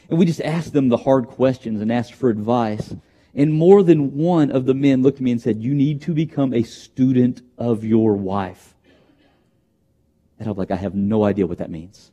And 0.09 0.19
we 0.19 0.25
just 0.25 0.41
asked 0.41 0.73
them 0.73 0.89
the 0.89 0.97
hard 0.97 1.29
questions 1.29 1.81
and 1.83 1.93
asked 1.93 2.15
for 2.15 2.31
advice. 2.31 2.95
And 3.35 3.53
more 3.53 3.83
than 3.83 4.17
one 4.17 4.51
of 4.51 4.65
the 4.65 4.73
men 4.73 5.03
looked 5.03 5.19
at 5.19 5.23
me 5.23 5.31
and 5.31 5.41
said, 5.41 5.63
You 5.63 5.75
need 5.75 6.01
to 6.03 6.15
become 6.15 6.55
a 6.55 6.63
student 6.63 7.43
of 7.59 7.85
your 7.85 8.15
wife. 8.15 8.75
And 10.39 10.49
I'm 10.49 10.57
like, 10.57 10.71
I 10.71 10.77
have 10.77 10.95
no 10.95 11.25
idea 11.25 11.47
what 11.47 11.59
that 11.59 11.71
means. 11.71 12.11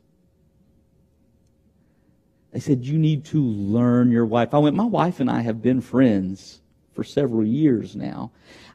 They 2.52 2.60
said, 2.60 2.84
You 2.84 2.98
need 2.98 3.24
to 3.26 3.42
learn 3.42 4.10
your 4.10 4.26
wife. 4.26 4.52
I 4.52 4.58
went, 4.58 4.76
My 4.76 4.84
wife 4.84 5.20
and 5.20 5.30
I 5.30 5.40
have 5.40 5.62
been 5.62 5.80
friends 5.80 6.60
for 6.92 7.04
several 7.04 7.46
years 7.46 7.96
now. 7.96 8.32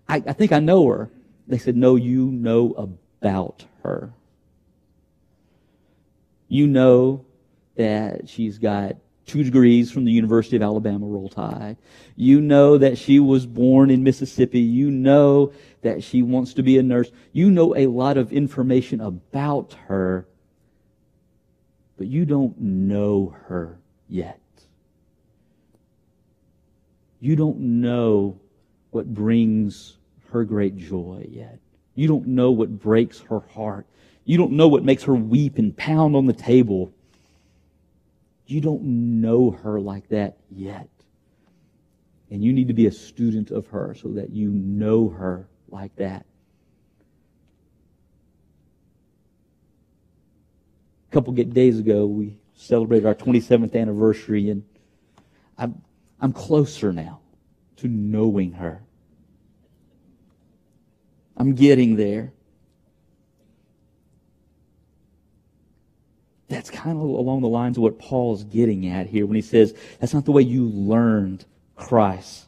I, 0.10 0.16
I 0.26 0.34
think 0.34 0.52
I 0.52 0.60
know 0.60 0.88
her. 0.88 1.12
They 1.48 1.60
said, 1.60 1.78
No, 1.78 1.96
you 1.96 2.26
know 2.26 2.74
about 2.74 2.98
her. 3.24 4.14
You 6.48 6.68
know 6.68 7.26
that 7.76 8.28
she's 8.28 8.58
got 8.58 8.98
two 9.26 9.44
degrees 9.44 9.92
from 9.92 10.04
the 10.04 10.12
University 10.12 10.58
of 10.58 10.62
Alabama 10.62 11.06
Roll 11.06 11.30
Tide. 11.30 11.78
You 12.16 12.42
know 12.42 12.78
that 12.78 12.98
she 12.98 13.20
was 13.20 13.46
born 13.46 13.90
in 13.90 14.04
Mississippi. 14.04 14.60
You 14.60 14.92
know 14.92 15.54
that 15.82 16.04
she 16.04 16.22
wants 16.22 16.54
to 16.56 16.64
be 16.64 16.78
a 16.78 16.84
nurse. 16.84 17.12
You 17.32 17.50
know 17.50 17.76
a 17.76 17.88
lot 17.88 18.18
of 18.18 18.34
information 18.34 19.00
about 19.00 19.74
her, 19.88 20.28
but 21.98 22.08
you 22.08 22.26
don't 22.26 22.60
know 22.60 23.36
her 23.48 23.80
yet. 24.10 24.40
You 27.22 27.36
don't 27.36 27.60
know 27.60 28.40
what 28.90 29.14
brings 29.14 29.98
her 30.32 30.44
great 30.44 30.76
joy 30.76 31.28
yet. 31.30 31.60
You 31.96 32.08
don't 32.08 32.28
know 32.28 32.52
what 32.52 32.80
breaks 32.80 33.20
her 33.22 33.40
heart. 33.40 33.86
You 34.26 34.38
don't 34.38 34.52
know 34.52 34.68
what 34.68 34.84
makes 34.84 35.04
her 35.04 35.16
weep 35.16 35.58
and 35.58 35.76
pound 35.76 36.16
on 36.16 36.26
the 36.26 36.34
table 36.34 36.94
you 38.52 38.60
don't 38.60 38.84
know 38.84 39.52
her 39.52 39.80
like 39.80 40.10
that 40.10 40.38
yet. 40.50 40.90
And 42.30 42.44
you 42.44 42.52
need 42.54 42.68
to 42.68 42.74
be 42.74 42.86
a 42.86 42.92
student 42.92 43.50
of 43.50 43.68
her 43.68 43.96
so 44.00 44.10
that 44.10 44.30
you 44.32 44.50
know 44.50 45.10
her 45.10 45.48
like 45.70 45.96
that. 45.96 46.26
A 51.10 51.14
couple 51.14 51.34
days 51.34 51.80
ago, 51.80 52.06
we 52.06 52.38
celebrated 52.56 53.06
our 53.06 53.16
27th 53.16 53.76
anniversary, 53.76 54.50
and 54.50 54.64
I'm, 55.58 55.82
I'm 56.20 56.32
closer 56.32 56.94
now 56.94 57.20
to 57.78 57.88
knowing 57.88 58.54
her. 58.54 58.82
I'm 61.38 61.54
getting 61.56 61.96
there. 61.96 62.34
that's 66.52 66.70
kind 66.70 66.98
of 66.98 67.04
along 67.04 67.42
the 67.42 67.48
lines 67.48 67.78
of 67.78 67.84
what 67.84 67.98
Paul's 67.98 68.44
getting 68.44 68.88
at 68.88 69.08
here 69.08 69.26
when 69.26 69.36
he 69.36 69.42
says 69.42 69.74
that's 70.00 70.14
not 70.14 70.26
the 70.26 70.32
way 70.32 70.42
you 70.42 70.66
learned 70.66 71.46
Christ. 71.76 72.46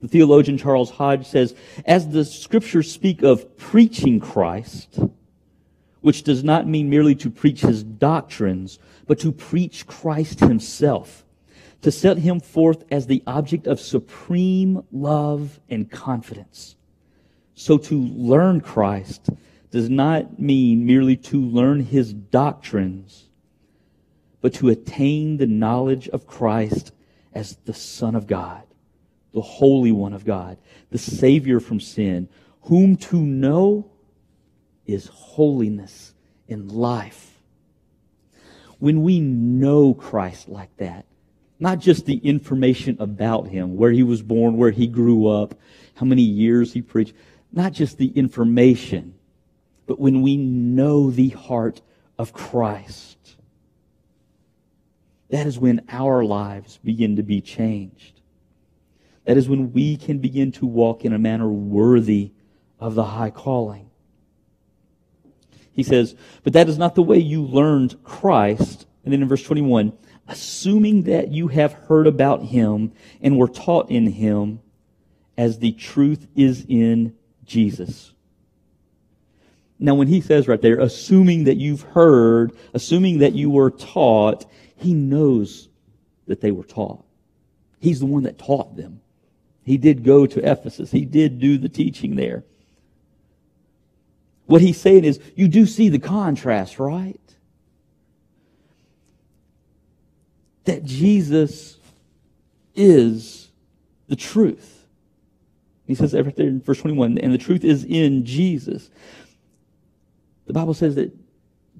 The 0.00 0.08
theologian 0.08 0.56
Charles 0.56 0.90
Hodge 0.90 1.26
says, 1.26 1.54
as 1.84 2.08
the 2.08 2.24
scriptures 2.24 2.90
speak 2.90 3.22
of 3.22 3.56
preaching 3.56 4.20
Christ, 4.20 4.98
which 6.00 6.22
does 6.22 6.44
not 6.44 6.68
mean 6.68 6.90
merely 6.90 7.14
to 7.16 7.30
preach 7.30 7.62
his 7.62 7.82
doctrines, 7.82 8.78
but 9.06 9.18
to 9.20 9.32
preach 9.32 9.86
Christ 9.86 10.40
himself, 10.40 11.24
to 11.82 11.90
set 11.90 12.18
him 12.18 12.38
forth 12.38 12.84
as 12.90 13.06
the 13.06 13.22
object 13.26 13.66
of 13.66 13.80
supreme 13.80 14.84
love 14.92 15.58
and 15.68 15.90
confidence. 15.90 16.76
So 17.54 17.78
to 17.78 17.98
learn 17.98 18.60
Christ 18.60 19.30
does 19.70 19.88
not 19.88 20.38
mean 20.38 20.86
merely 20.86 21.16
to 21.16 21.40
learn 21.40 21.80
his 21.80 22.12
doctrines, 22.12 23.24
but 24.40 24.54
to 24.54 24.68
attain 24.68 25.36
the 25.36 25.46
knowledge 25.46 26.08
of 26.08 26.26
Christ 26.26 26.92
as 27.32 27.56
the 27.64 27.74
Son 27.74 28.14
of 28.14 28.26
God, 28.26 28.62
the 29.32 29.40
Holy 29.40 29.92
One 29.92 30.12
of 30.12 30.24
God, 30.24 30.58
the 30.90 30.98
Savior 30.98 31.60
from 31.60 31.80
sin, 31.80 32.28
whom 32.62 32.96
to 32.96 33.16
know 33.16 33.90
is 34.86 35.06
holiness 35.06 36.14
in 36.46 36.68
life. 36.68 37.40
When 38.78 39.02
we 39.02 39.20
know 39.20 39.94
Christ 39.94 40.48
like 40.48 40.76
that, 40.76 41.06
not 41.58 41.78
just 41.78 42.04
the 42.04 42.18
information 42.18 42.96
about 43.00 43.48
him, 43.48 43.76
where 43.76 43.92
he 43.92 44.02
was 44.02 44.22
born, 44.22 44.56
where 44.56 44.70
he 44.70 44.86
grew 44.86 45.26
up, 45.26 45.54
how 45.94 46.04
many 46.04 46.22
years 46.22 46.72
he 46.72 46.82
preached, 46.82 47.14
not 47.54 47.72
just 47.72 47.98
the 47.98 48.08
information, 48.08 49.14
but 49.86 50.00
when 50.00 50.22
we 50.22 50.36
know 50.36 51.10
the 51.10 51.28
heart 51.30 51.80
of 52.18 52.32
Christ, 52.32 53.36
that 55.30 55.46
is 55.46 55.58
when 55.58 55.84
our 55.88 56.24
lives 56.24 56.78
begin 56.82 57.16
to 57.16 57.22
be 57.22 57.40
changed. 57.40 58.20
That 59.24 59.36
is 59.36 59.48
when 59.48 59.72
we 59.72 59.96
can 59.96 60.18
begin 60.18 60.52
to 60.52 60.66
walk 60.66 61.04
in 61.04 61.12
a 61.12 61.18
manner 61.18 61.48
worthy 61.48 62.32
of 62.78 62.94
the 62.94 63.04
high 63.04 63.30
calling. 63.30 63.88
He 65.72 65.82
says, 65.82 66.14
but 66.42 66.52
that 66.52 66.68
is 66.68 66.78
not 66.78 66.94
the 66.94 67.02
way 67.02 67.18
you 67.18 67.42
learned 67.42 68.02
Christ. 68.04 68.86
And 69.04 69.12
then 69.12 69.22
in 69.22 69.28
verse 69.28 69.42
21, 69.42 69.92
assuming 70.28 71.04
that 71.04 71.28
you 71.28 71.48
have 71.48 71.72
heard 71.72 72.06
about 72.06 72.42
him 72.42 72.92
and 73.20 73.38
were 73.38 73.48
taught 73.48 73.90
in 73.90 74.06
him 74.06 74.60
as 75.36 75.58
the 75.58 75.72
truth 75.72 76.26
is 76.36 76.64
in 76.68 77.14
Jesus. 77.44 78.12
Now, 79.78 79.94
when 79.94 80.08
he 80.08 80.20
says 80.20 80.48
right 80.48 80.60
there, 80.62 80.80
assuming 80.80 81.44
that 81.44 81.56
you've 81.56 81.82
heard, 81.82 82.56
assuming 82.72 83.18
that 83.18 83.34
you 83.34 83.50
were 83.50 83.70
taught, 83.70 84.46
he 84.76 84.94
knows 84.94 85.68
that 86.26 86.40
they 86.40 86.50
were 86.50 86.64
taught. 86.64 87.04
He's 87.80 88.00
the 88.00 88.06
one 88.06 88.22
that 88.22 88.38
taught 88.38 88.76
them. 88.76 89.00
He 89.64 89.76
did 89.76 90.04
go 90.04 90.26
to 90.26 90.50
Ephesus. 90.50 90.90
He 90.90 91.04
did 91.04 91.38
do 91.38 91.58
the 91.58 91.68
teaching 91.68 92.16
there. 92.16 92.44
What 94.46 94.60
he's 94.60 94.80
saying 94.80 95.04
is, 95.04 95.20
you 95.34 95.48
do 95.48 95.66
see 95.66 95.88
the 95.88 95.98
contrast, 95.98 96.78
right? 96.78 97.20
That 100.64 100.84
Jesus 100.84 101.78
is 102.74 103.50
the 104.06 104.16
truth. 104.16 104.83
He 105.86 105.94
says 105.94 106.14
right 106.14 106.34
there 106.34 106.46
in 106.46 106.60
verse 106.60 106.80
21, 106.80 107.18
and 107.18 107.32
the 107.32 107.38
truth 107.38 107.64
is 107.64 107.84
in 107.84 108.24
Jesus. 108.24 108.90
The 110.46 110.52
Bible 110.52 110.74
says 110.74 110.94
that 110.94 111.12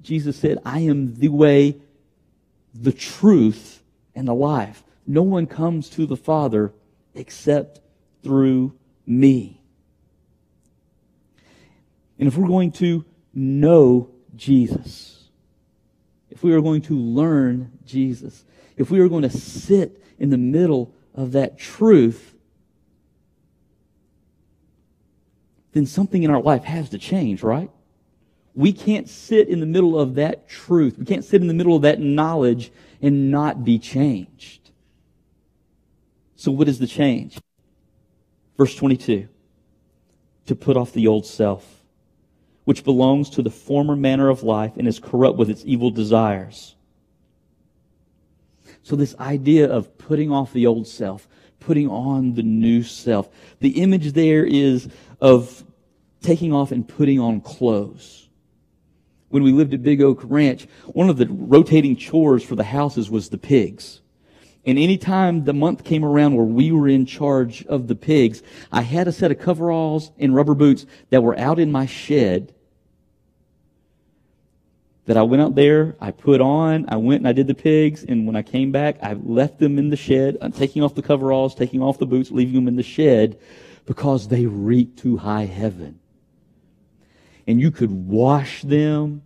Jesus 0.01 0.37
said, 0.37 0.59
I 0.63 0.79
am 0.81 1.15
the 1.15 1.29
way, 1.29 1.77
the 2.73 2.91
truth, 2.91 3.81
and 4.13 4.27
the 4.27 4.35
life. 4.35 4.83
No 5.07 5.23
one 5.23 5.47
comes 5.47 5.89
to 5.91 6.05
the 6.05 6.17
Father 6.17 6.71
except 7.15 7.79
through 8.23 8.73
me. 9.05 9.61
And 12.19 12.27
if 12.27 12.37
we're 12.37 12.47
going 12.47 12.71
to 12.73 13.05
know 13.33 14.09
Jesus, 14.35 15.29
if 16.29 16.43
we 16.43 16.53
are 16.53 16.61
going 16.61 16.81
to 16.83 16.95
learn 16.95 17.71
Jesus, 17.85 18.43
if 18.77 18.91
we 18.91 18.99
are 18.99 19.09
going 19.09 19.23
to 19.23 19.29
sit 19.29 20.03
in 20.19 20.29
the 20.29 20.37
middle 20.37 20.93
of 21.13 21.31
that 21.33 21.57
truth, 21.57 22.34
then 25.75 25.85
something 25.85 26.23
in 26.23 26.31
our 26.31 26.41
life 26.41 26.63
has 26.63 26.89
to 26.89 26.97
change, 26.97 27.43
right? 27.43 27.69
we 28.55 28.71
can't 28.71 29.09
sit 29.09 29.49
in 29.49 29.59
the 29.59 29.65
middle 29.65 29.99
of 29.99 30.15
that 30.15 30.47
truth. 30.47 30.97
We 30.97 31.05
can't 31.05 31.25
sit 31.25 31.41
in 31.41 31.47
the 31.47 31.53
middle 31.53 31.75
of 31.75 31.81
that 31.81 31.99
knowledge 31.99 32.71
and 33.01 33.29
not 33.29 33.65
be 33.65 33.77
changed. 33.77 34.71
So 36.37 36.51
what 36.51 36.69
is 36.69 36.79
the 36.79 36.87
change? 36.87 37.37
Verse 38.57 38.73
22. 38.75 39.27
To 40.45 40.55
put 40.55 40.77
off 40.77 40.93
the 40.93 41.07
old 41.07 41.25
self, 41.25 41.83
which 42.63 42.85
belongs 42.85 43.29
to 43.31 43.41
the 43.41 43.49
former 43.49 43.95
manner 43.95 44.29
of 44.29 44.43
life 44.43 44.77
and 44.77 44.87
is 44.87 44.99
corrupt 44.99 45.37
with 45.37 45.49
its 45.49 45.63
evil 45.65 45.91
desires. 45.91 46.75
So 48.83 48.95
this 48.95 49.15
idea 49.19 49.69
of 49.69 49.97
putting 49.97 50.31
off 50.31 50.53
the 50.53 50.67
old 50.67 50.87
self, 50.87 51.27
putting 51.65 51.89
on 51.89 52.33
the 52.35 52.43
new 52.43 52.83
self, 52.83 53.29
the 53.59 53.81
image 53.81 54.13
there 54.13 54.45
is 54.45 54.87
of 55.19 55.63
taking 56.21 56.53
off 56.53 56.71
and 56.71 56.87
putting 56.87 57.19
on 57.19 57.41
clothes 57.41 58.25
when 59.35 59.43
we 59.43 59.51
lived 59.51 59.73
at 59.73 59.83
Big 59.83 60.01
Oak 60.01 60.21
Ranch, 60.23 60.65
one 60.85 61.09
of 61.09 61.17
the 61.17 61.27
rotating 61.27 61.97
chores 61.97 62.41
for 62.41 62.55
the 62.55 62.63
houses 62.63 63.11
was 63.11 63.27
the 63.27 63.37
pigs. 63.37 63.99
And 64.65 64.79
any 64.79 64.97
time 64.97 65.43
the 65.43 65.51
month 65.51 65.83
came 65.83 66.05
around 66.05 66.37
where 66.37 66.45
we 66.45 66.71
were 66.71 66.87
in 66.87 67.05
charge 67.05 67.65
of 67.65 67.89
the 67.89 67.95
pigs, 67.95 68.41
I 68.71 68.83
had 68.83 69.09
a 69.09 69.11
set 69.11 69.31
of 69.31 69.39
coveralls 69.39 70.13
and 70.17 70.33
rubber 70.33 70.55
boots 70.55 70.85
that 71.09 71.21
were 71.21 71.37
out 71.37 71.59
in 71.59 71.69
my 71.69 71.85
shed 71.85 72.54
that 75.05 75.17
I 75.17 75.21
went 75.21 75.41
out 75.41 75.55
there, 75.55 75.95
I 75.99 76.11
put 76.11 76.41
on, 76.41 76.85
I 76.89 76.95
went 76.97 77.21
and 77.21 77.27
I 77.27 77.31
did 77.31 77.47
the 77.47 77.53
pigs, 77.53 78.03
and 78.03 78.25
when 78.25 78.35
I 78.35 78.41
came 78.41 78.71
back, 78.71 78.97
I 79.03 79.13
left 79.13 79.59
them 79.59 79.77
in 79.77 79.89
the 79.89 79.97
shed, 79.97 80.37
I'm 80.41 80.51
taking 80.51 80.81
off 80.81 80.95
the 80.95 81.03
coveralls, 81.03 81.53
taking 81.53 81.81
off 81.81 81.99
the 81.99 82.07
boots, 82.07 82.31
leaving 82.31 82.55
them 82.55 82.67
in 82.67 82.75
the 82.75 82.83
shed 82.83 83.39
because 83.85 84.27
they 84.27 84.47
reek 84.47 84.97
to 84.97 85.17
high 85.17 85.45
heaven. 85.45 85.99
And 87.47 87.61
you 87.61 87.69
could 87.69 87.91
wash 87.91 88.63
them, 88.63 89.21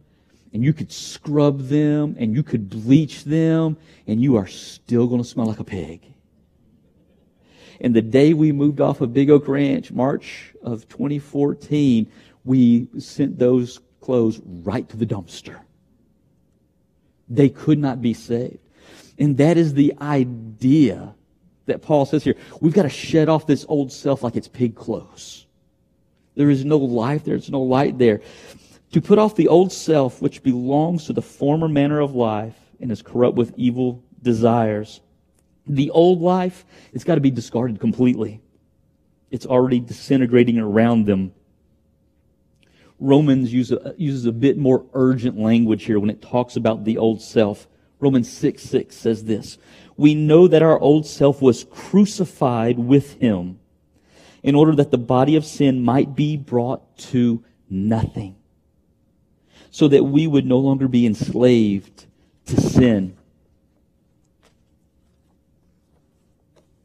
and 0.52 0.63
you 0.63 0.74
could 0.74 0.92
scrub 0.92 1.68
them, 1.68 2.18
and 2.20 2.36
you 2.36 2.44
could 2.44 2.70
bleach 2.70 3.24
them, 3.24 3.78
and 4.06 4.22
you 4.22 4.36
are 4.36 4.48
still 4.48 5.08
going 5.08 5.22
to 5.22 5.28
smell 5.28 5.46
like 5.46 5.60
a 5.60 5.63
pig. 5.63 6.02
And 7.80 7.96
the 7.96 8.02
day 8.02 8.34
we 8.34 8.52
moved 8.52 8.82
off 8.82 9.00
of 9.00 9.13
Big 9.13 9.30
Oak 9.30 9.48
Ranch, 9.48 9.92
March 9.94 10.54
of 10.62 10.89
2014, 10.89 12.12
we 12.44 12.89
sent 12.98 13.39
those 13.39 13.80
clothes 14.02 14.42
right 14.44 14.89
to 14.89 14.98
the 14.98 15.06
dumpster. 15.06 15.62
They 17.30 17.50
could 17.50 17.80
not 17.80 18.02
be 18.02 18.13
saved. 18.13 18.60
And 19.18 19.38
that 19.38 19.58
is 19.58 19.74
the 19.74 19.94
idea 20.02 21.13
that 21.65 21.82
Paul 21.82 22.06
says 22.06 22.24
here. 22.24 22.36
We've 22.62 22.74
got 22.74 22.84
to 22.84 22.89
shed 22.89 23.30
off 23.30 23.46
this 23.46 23.65
old 23.70 23.92
self 23.92 24.24
like 24.24 24.36
it's 24.36 24.48
pig 24.48 24.76
clothes. 24.76 25.46
There 26.36 26.50
is 26.50 26.65
no 26.65 26.78
life, 26.78 27.26
there. 27.26 27.36
there's 27.36 27.50
no 27.50 27.62
light 27.62 27.98
there. 27.98 28.22
To 28.94 29.02
put 29.02 29.20
off 29.20 29.36
the 29.36 29.48
old 29.48 29.72
self 29.72 30.22
which 30.22 30.42
belongs 30.42 31.06
to 31.06 31.13
the 31.13 31.22
former 31.22 31.68
manner 31.68 32.00
of 32.00 32.15
life 32.15 32.56
and 32.80 32.92
is 32.92 33.02
corrupt 33.02 33.36
with 33.36 33.54
evil 33.58 34.02
desires. 34.22 35.02
The 35.68 35.92
old 35.92 36.22
life, 36.22 36.65
it's 36.94 37.04
got 37.04 37.15
to 37.15 37.22
be 37.22 37.30
discarded 37.30 37.80
completely. 37.80 38.42
It's 39.30 39.46
already 39.46 39.80
disintegrating 39.80 40.58
around 40.58 41.06
them. 41.06 41.34
Romans 43.00 43.54
use 43.54 43.72
a, 43.72 43.96
uses 43.98 44.26
a 44.26 44.32
bit 44.32 44.58
more 44.58 44.86
urgent 44.94 45.38
language 45.38 45.86
here 45.86 46.00
when 46.00 46.10
it 46.10 46.22
talks 46.22 46.56
about 46.56 46.84
the 46.84 46.98
old 46.98 47.22
self. 47.22 47.68
Romans 48.00 48.32
6 48.32 48.62
6 48.62 48.96
says 48.96 49.24
this 49.24 49.58
We 49.98 50.16
know 50.16 50.48
that 50.48 50.62
our 50.62 50.80
old 50.80 51.06
self 51.06 51.42
was 51.42 51.64
crucified 51.66 52.78
with 52.78 53.14
him 53.14 53.60
in 54.44 54.56
order 54.56 54.76
that 54.76 54.92
the 54.92 54.98
body 54.98 55.36
of 55.36 55.46
sin 55.46 55.82
might 55.82 56.16
be 56.16 56.38
brought 56.38 56.98
to 56.98 57.44
nothing, 57.70 58.36
so 59.72 59.88
that 59.88 60.04
we 60.04 60.28
would 60.28 60.46
no 60.46 60.58
longer 60.58 60.88
be 60.88 61.06
enslaved 61.06 62.06
to 62.46 62.60
sin. 62.60 63.16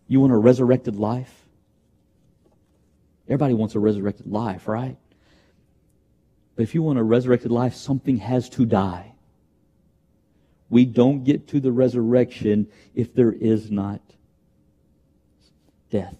You 0.07 0.21
want 0.21 0.33
a 0.33 0.37
resurrected 0.37 0.97
life? 0.97 1.33
Everybody 3.27 3.55
wants 3.55 3.75
a 3.75 3.81
resurrected 3.81 4.27
life, 4.27 4.69
right? 4.69 4.97
But 6.57 6.63
if 6.63 6.75
you 6.75 6.83
want 6.83 6.99
a 6.99 7.03
resurrected 7.03 7.51
life, 7.51 7.75
something 7.75 8.19
has 8.19 8.49
to 8.51 8.65
die. 8.65 9.13
We 10.71 10.85
don't 10.85 11.25
get 11.25 11.49
to 11.49 11.61
the 11.61 11.73
resurrection 11.73 12.69
if 12.95 13.15
there 13.15 13.33
is 13.33 13.71
not 13.71 14.01
death. 15.91 16.17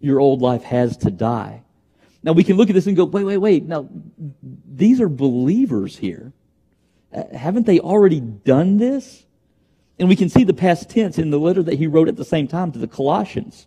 Your 0.00 0.20
old 0.20 0.42
life 0.42 0.62
has 0.64 0.96
to 0.98 1.10
die. 1.10 1.62
Now 2.22 2.32
we 2.32 2.44
can 2.44 2.56
look 2.56 2.70
at 2.70 2.74
this 2.74 2.86
and 2.86 2.96
go, 2.96 3.04
wait, 3.04 3.24
wait, 3.24 3.36
wait. 3.36 3.64
Now, 3.64 3.88
these 4.66 5.00
are 5.00 5.08
believers 5.08 5.96
here. 5.96 6.32
Uh, 7.12 7.36
haven't 7.36 7.66
they 7.66 7.80
already 7.80 8.20
done 8.20 8.78
this? 8.78 9.24
And 9.98 10.08
we 10.08 10.16
can 10.16 10.28
see 10.28 10.42
the 10.42 10.54
past 10.54 10.90
tense 10.90 11.18
in 11.18 11.30
the 11.30 11.38
letter 11.38 11.62
that 11.62 11.74
he 11.74 11.86
wrote 11.86 12.08
at 12.08 12.16
the 12.16 12.24
same 12.24 12.48
time 12.48 12.72
to 12.72 12.78
the 12.78 12.88
Colossians. 12.88 13.66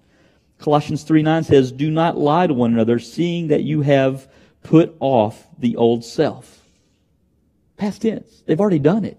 Colossians 0.60 1.04
3 1.04 1.22
9 1.22 1.44
says, 1.44 1.72
Do 1.72 1.90
not 1.90 2.18
lie 2.18 2.48
to 2.48 2.54
one 2.54 2.74
another, 2.74 3.00
seeing 3.00 3.48
that 3.48 3.64
you 3.64 3.82
have 3.82 4.28
put 4.68 4.98
off 5.00 5.48
the 5.58 5.78
old 5.78 6.04
self. 6.04 6.66
Past 7.78 8.02
tense. 8.02 8.44
They've 8.46 8.60
already 8.60 8.80
done 8.80 9.06
it. 9.06 9.18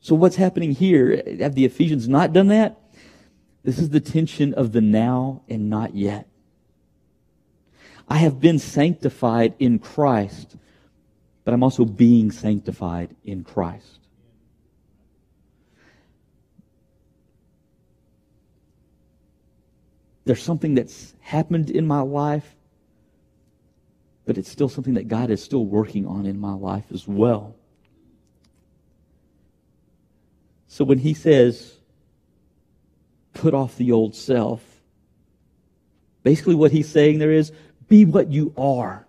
So 0.00 0.16
what's 0.16 0.34
happening 0.34 0.72
here? 0.72 1.22
Have 1.38 1.54
the 1.54 1.64
Ephesians 1.64 2.08
not 2.08 2.32
done 2.32 2.48
that? 2.48 2.80
This 3.62 3.78
is 3.78 3.90
the 3.90 4.00
tension 4.00 4.54
of 4.54 4.72
the 4.72 4.80
now 4.80 5.42
and 5.48 5.70
not 5.70 5.94
yet. 5.94 6.26
I 8.08 8.16
have 8.16 8.40
been 8.40 8.58
sanctified 8.58 9.54
in 9.60 9.78
Christ, 9.78 10.56
but 11.44 11.54
I'm 11.54 11.62
also 11.62 11.84
being 11.84 12.32
sanctified 12.32 13.14
in 13.24 13.44
Christ. 13.44 14.00
There's 20.24 20.42
something 20.42 20.74
that's 20.74 21.14
happened 21.20 21.70
in 21.70 21.86
my 21.86 22.00
life 22.00 22.56
but 24.28 24.36
it's 24.36 24.50
still 24.50 24.68
something 24.68 24.92
that 24.92 25.08
God 25.08 25.30
is 25.30 25.42
still 25.42 25.64
working 25.64 26.06
on 26.06 26.26
in 26.26 26.38
my 26.38 26.52
life 26.52 26.84
as 26.92 27.08
well. 27.08 27.56
So 30.66 30.84
when 30.84 30.98
he 30.98 31.14
says, 31.14 31.72
put 33.32 33.54
off 33.54 33.78
the 33.78 33.90
old 33.90 34.14
self, 34.14 34.62
basically 36.24 36.54
what 36.54 36.72
he's 36.72 36.90
saying 36.90 37.20
there 37.20 37.32
is, 37.32 37.52
be 37.88 38.04
what 38.04 38.30
you 38.30 38.52
are. 38.58 39.06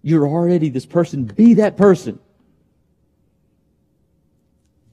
You're 0.00 0.26
already 0.26 0.70
this 0.70 0.86
person. 0.86 1.24
Be 1.24 1.52
that 1.54 1.76
person. 1.76 2.18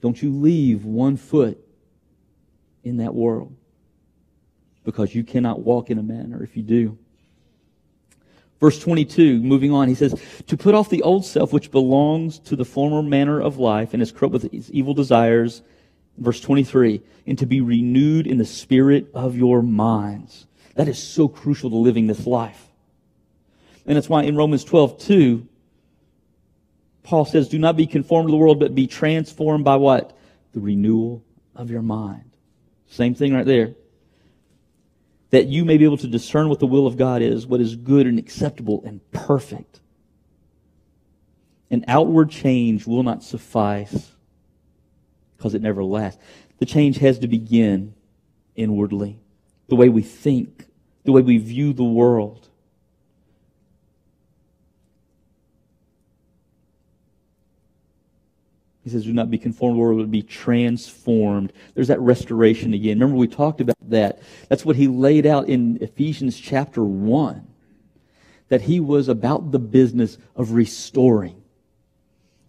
Don't 0.02 0.22
you 0.22 0.32
leave 0.34 0.84
one 0.84 1.16
foot 1.16 1.58
in 2.84 2.98
that 2.98 3.14
world 3.14 3.56
because 4.84 5.14
you 5.14 5.24
cannot 5.24 5.60
walk 5.60 5.88
in 5.88 5.96
a 5.96 6.02
manner 6.02 6.44
if 6.44 6.58
you 6.58 6.62
do. 6.62 6.98
Verse 8.62 8.78
22, 8.78 9.42
moving 9.42 9.72
on, 9.72 9.88
he 9.88 9.94
says, 9.96 10.14
To 10.46 10.56
put 10.56 10.72
off 10.72 10.88
the 10.88 11.02
old 11.02 11.26
self 11.26 11.52
which 11.52 11.72
belongs 11.72 12.38
to 12.38 12.54
the 12.54 12.64
former 12.64 13.02
manner 13.02 13.40
of 13.40 13.58
life 13.58 13.92
and 13.92 14.00
is 14.00 14.12
corrupt 14.12 14.34
with 14.34 14.54
its 14.54 14.70
evil 14.72 14.94
desires. 14.94 15.62
Verse 16.16 16.40
23, 16.40 17.02
and 17.26 17.36
to 17.40 17.44
be 17.44 17.60
renewed 17.60 18.28
in 18.28 18.38
the 18.38 18.44
spirit 18.44 19.08
of 19.14 19.36
your 19.36 19.62
minds. 19.62 20.46
That 20.76 20.86
is 20.86 21.02
so 21.02 21.26
crucial 21.26 21.70
to 21.70 21.76
living 21.76 22.06
this 22.06 22.24
life. 22.24 22.68
And 23.84 23.96
that's 23.96 24.08
why 24.08 24.22
in 24.22 24.36
Romans 24.36 24.62
12, 24.62 24.96
2, 24.96 25.48
Paul 27.02 27.24
says, 27.24 27.48
Do 27.48 27.58
not 27.58 27.76
be 27.76 27.88
conformed 27.88 28.28
to 28.28 28.30
the 28.30 28.36
world, 28.36 28.60
but 28.60 28.76
be 28.76 28.86
transformed 28.86 29.64
by 29.64 29.74
what? 29.74 30.16
The 30.52 30.60
renewal 30.60 31.24
of 31.56 31.68
your 31.68 31.82
mind. 31.82 32.30
Same 32.86 33.16
thing 33.16 33.34
right 33.34 33.44
there 33.44 33.74
that 35.32 35.46
you 35.46 35.64
may 35.64 35.78
be 35.78 35.84
able 35.84 35.96
to 35.96 36.06
discern 36.06 36.48
what 36.50 36.60
the 36.60 36.66
will 36.66 36.86
of 36.86 36.98
God 36.98 37.22
is, 37.22 37.46
what 37.46 37.60
is 37.60 37.74
good 37.74 38.06
and 38.06 38.18
acceptable 38.18 38.82
and 38.84 39.00
perfect. 39.12 39.80
An 41.70 41.86
outward 41.88 42.30
change 42.30 42.86
will 42.86 43.02
not 43.02 43.24
suffice 43.24 44.12
because 45.36 45.54
it 45.54 45.62
never 45.62 45.82
lasts. 45.82 46.22
The 46.58 46.66
change 46.66 46.98
has 46.98 47.18
to 47.20 47.28
begin 47.28 47.94
inwardly. 48.54 49.18
The 49.68 49.74
way 49.74 49.88
we 49.88 50.02
think, 50.02 50.66
the 51.04 51.12
way 51.12 51.22
we 51.22 51.38
view 51.38 51.72
the 51.72 51.82
world. 51.82 52.48
He 58.84 58.90
says, 58.90 59.04
do 59.04 59.12
not 59.12 59.30
be 59.30 59.38
conformed 59.38 59.78
world, 59.78 59.98
but 59.98 60.10
be 60.10 60.22
transformed. 60.22 61.52
There's 61.74 61.88
that 61.88 62.00
restoration 62.00 62.74
again. 62.74 62.98
Remember, 62.98 63.16
we 63.16 63.28
talked 63.28 63.60
about 63.60 63.76
that. 63.90 64.20
That's 64.48 64.64
what 64.64 64.76
he 64.76 64.88
laid 64.88 65.24
out 65.24 65.48
in 65.48 65.78
Ephesians 65.80 66.38
chapter 66.38 66.82
1. 66.82 67.46
That 68.48 68.62
he 68.62 68.80
was 68.80 69.08
about 69.08 69.52
the 69.52 69.60
business 69.60 70.18
of 70.34 70.52
restoring, 70.52 71.42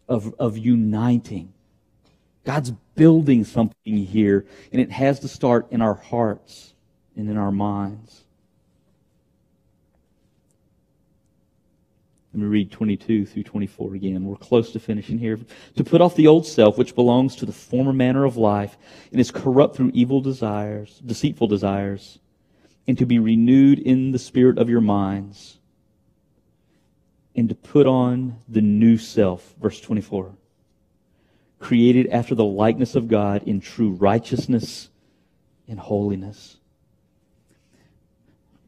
of, 0.09 0.33
of 0.39 0.57
uniting. 0.57 1.53
God's 2.45 2.71
building 2.95 3.43
something 3.43 3.97
here, 3.97 4.45
and 4.71 4.81
it 4.81 4.91
has 4.91 5.19
to 5.21 5.27
start 5.27 5.71
in 5.71 5.81
our 5.81 5.93
hearts 5.93 6.73
and 7.15 7.29
in 7.29 7.37
our 7.37 7.51
minds. 7.51 8.22
Let 12.33 12.41
me 12.41 12.47
read 12.47 12.71
22 12.71 13.27
through 13.27 13.43
24 13.43 13.93
again. 13.93 14.25
We're 14.25 14.35
close 14.37 14.71
to 14.71 14.79
finishing 14.79 15.19
here. 15.19 15.37
To 15.75 15.83
put 15.83 16.01
off 16.01 16.15
the 16.15 16.25
old 16.25 16.47
self, 16.47 16.79
which 16.79 16.95
belongs 16.95 17.35
to 17.35 17.45
the 17.45 17.53
former 17.53 17.93
manner 17.93 18.25
of 18.25 18.37
life 18.37 18.75
and 19.11 19.21
is 19.21 19.29
corrupt 19.29 19.75
through 19.75 19.91
evil 19.93 20.19
desires, 20.19 20.99
deceitful 21.05 21.47
desires, 21.47 22.17
and 22.87 22.97
to 22.97 23.05
be 23.05 23.19
renewed 23.19 23.77
in 23.77 24.11
the 24.11 24.19
spirit 24.19 24.57
of 24.57 24.67
your 24.67 24.81
minds, 24.81 25.59
and 27.35 27.49
to 27.49 27.55
put 27.55 27.85
on 27.85 28.39
the 28.49 28.61
new 28.61 28.97
self. 28.97 29.53
Verse 29.61 29.79
24. 29.79 30.33
Created 31.59 32.07
after 32.07 32.33
the 32.33 32.43
likeness 32.43 32.95
of 32.95 33.07
God 33.07 33.43
in 33.43 33.61
true 33.61 33.91
righteousness 33.91 34.89
and 35.67 35.79
holiness. 35.79 36.57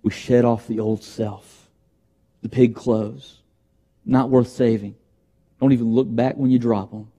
We 0.03 0.11
shed 0.11 0.45
off 0.45 0.68
the 0.68 0.80
old 0.80 1.03
self, 1.03 1.68
the 2.43 2.49
pig 2.49 2.76
clothes 2.76 3.41
not 4.05 4.29
worth 4.29 4.49
saving. 4.49 4.95
Don't 5.59 5.71
even 5.71 5.93
look 5.93 6.13
back 6.13 6.35
when 6.37 6.51
you 6.51 6.59
drop 6.59 6.91
them. 6.91 7.11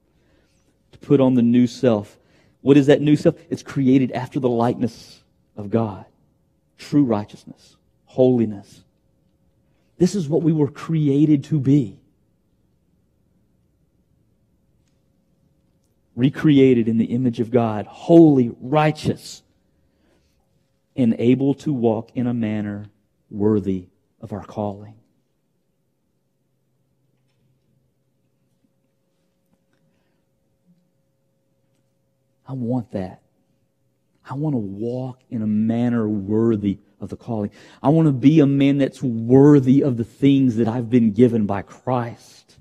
to 0.91 0.97
put 0.99 1.19
on 1.19 1.35
the 1.35 1.41
new 1.41 1.67
self. 1.67 2.17
What 2.61 2.77
is 2.77 2.87
that 2.87 3.01
new 3.01 3.15
self? 3.15 3.35
It's 3.49 3.63
created 3.63 4.11
after 4.11 4.39
the 4.39 4.49
likeness 4.49 5.21
of 5.55 5.69
God. 5.69 6.05
True 6.77 7.03
righteousness, 7.03 7.75
holiness. 8.05 8.83
This 9.97 10.15
is 10.15 10.29
what 10.29 10.43
we 10.43 10.53
were 10.53 10.69
created 10.69 11.43
to 11.45 11.59
be. 11.59 11.99
Recreated 16.15 16.87
in 16.87 16.97
the 16.97 17.05
image 17.05 17.39
of 17.39 17.51
God, 17.51 17.85
holy, 17.85 18.51
righteous, 18.59 19.43
and 20.95 21.15
able 21.19 21.53
to 21.55 21.73
walk 21.73 22.11
in 22.15 22.27
a 22.27 22.33
manner 22.33 22.87
worthy 23.29 23.87
of 24.19 24.33
our 24.33 24.43
calling. 24.43 24.96
I 32.47 32.53
want 32.53 32.91
that. 32.91 33.21
I 34.29 34.33
want 34.33 34.53
to 34.53 34.59
walk 34.59 35.21
in 35.29 35.41
a 35.41 35.47
manner 35.47 36.07
worthy 36.07 36.79
of 36.99 37.09
the 37.09 37.15
calling. 37.15 37.51
I 37.81 37.89
want 37.89 38.07
to 38.07 38.11
be 38.11 38.39
a 38.39 38.47
man 38.47 38.77
that's 38.77 39.01
worthy 39.01 39.81
of 39.81 39.97
the 39.97 40.03
things 40.03 40.57
that 40.57 40.67
I've 40.67 40.89
been 40.89 41.11
given 41.11 41.45
by 41.45 41.61
Christ. 41.61 42.57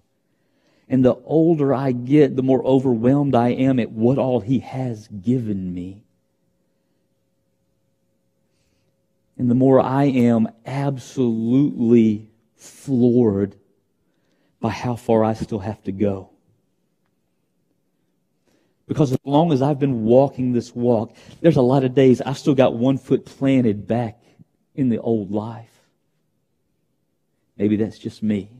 And 0.89 1.05
the 1.05 1.17
older 1.25 1.75
I 1.75 1.93
get, 1.93 2.37
the 2.37 2.43
more 2.43 2.65
overwhelmed 2.65 3.35
I 3.35 3.49
am 3.49 3.81
at 3.81 3.91
what 3.91 4.19
all 4.19 4.41
He 4.41 4.61
has 4.61 5.09
given 5.09 5.75
me. 5.75 6.03
And 9.39 9.51
the 9.51 9.55
more 9.55 9.81
I 9.81 10.05
am 10.05 10.49
absolutely 10.65 12.31
floored 12.55 13.57
by 14.61 14.71
how 14.71 14.97
far 14.97 15.25
I 15.25 15.35
still 15.35 15.59
have 15.59 15.83
to 15.85 15.93
go. 15.93 16.31
Because 18.87 19.13
as 19.13 19.19
long 19.25 19.53
as 19.53 19.63
I've 19.63 19.81
been 19.81 20.05
walking 20.05 20.53
this 20.53 20.75
walk, 20.75 21.15
there's 21.41 21.57
a 21.57 21.63
lot 21.63 21.85
of 21.85 21.95
days 21.95 22.21
I've 22.21 22.39
still 22.39 22.55
got 22.55 22.75
one 22.75 22.99
foot 22.99 23.25
planted 23.25 23.87
back 23.87 24.23
in 24.75 24.89
the 24.89 24.99
old 24.99 25.33
life. 25.33 25.71
Maybe 27.57 27.77
that's 27.77 27.99
just 27.99 28.23
me. 28.23 28.51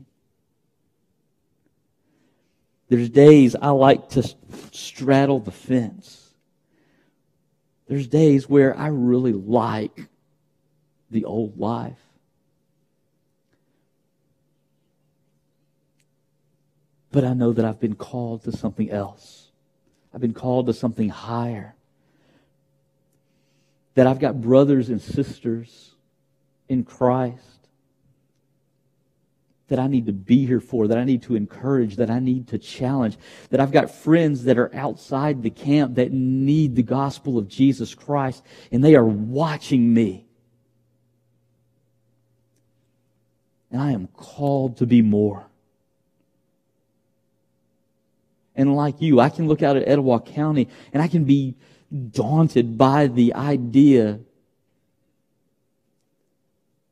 There's 2.89 3.09
days 3.09 3.55
I 3.55 3.69
like 3.69 4.09
to 4.09 4.23
straddle 4.71 5.39
the 5.39 5.51
fence. 5.51 6.33
There's 7.87 8.07
days 8.07 8.49
where 8.49 8.77
I 8.77 8.87
really 8.87 9.33
like 9.33 10.07
the 11.09 11.25
old 11.25 11.57
life. 11.57 11.99
But 17.11 17.23
I 17.23 17.33
know 17.33 17.53
that 17.53 17.63
I've 17.63 17.79
been 17.79 17.95
called 17.95 18.43
to 18.43 18.51
something 18.51 18.89
else. 18.89 19.46
I've 20.17 20.21
been 20.21 20.33
called 20.33 20.65
to 20.65 20.73
something 20.73 21.09
higher. 21.09 21.75
That 23.93 24.07
I've 24.07 24.17
got 24.17 24.41
brothers 24.41 24.89
and 24.89 24.99
sisters 24.99 25.91
in 26.67 26.85
Christ 26.85 27.43
that 29.67 29.77
I 29.77 29.85
need 29.85 30.07
to 30.07 30.13
be 30.13 30.47
here 30.47 30.59
for, 30.59 30.87
that 30.87 30.97
I 30.97 31.03
need 31.03 31.21
to 31.23 31.35
encourage, 31.35 31.97
that 31.97 32.09
I 32.09 32.17
need 32.17 32.47
to 32.47 32.57
challenge, 32.57 33.15
that 33.51 33.59
I've 33.59 33.71
got 33.71 33.91
friends 33.91 34.45
that 34.45 34.57
are 34.57 34.73
outside 34.73 35.43
the 35.43 35.51
camp 35.51 35.93
that 35.97 36.11
need 36.11 36.75
the 36.75 36.81
gospel 36.81 37.37
of 37.37 37.47
Jesus 37.47 37.93
Christ, 37.93 38.43
and 38.71 38.83
they 38.83 38.95
are 38.95 39.05
watching 39.05 39.93
me. 39.93 40.25
And 43.69 43.79
I 43.79 43.91
am 43.91 44.07
called 44.07 44.77
to 44.77 44.87
be 44.87 45.03
more. 45.03 45.45
And 48.57 48.75
like 48.75 49.01
you, 49.01 49.19
I 49.19 49.29
can 49.29 49.47
look 49.47 49.61
out 49.61 49.77
at 49.77 49.87
Etowah 49.87 50.19
County 50.19 50.67
and 50.91 51.01
I 51.01 51.07
can 51.07 51.23
be 51.23 51.55
daunted 52.09 52.77
by 52.77 53.05
the 53.05 53.35
idea 53.35 54.19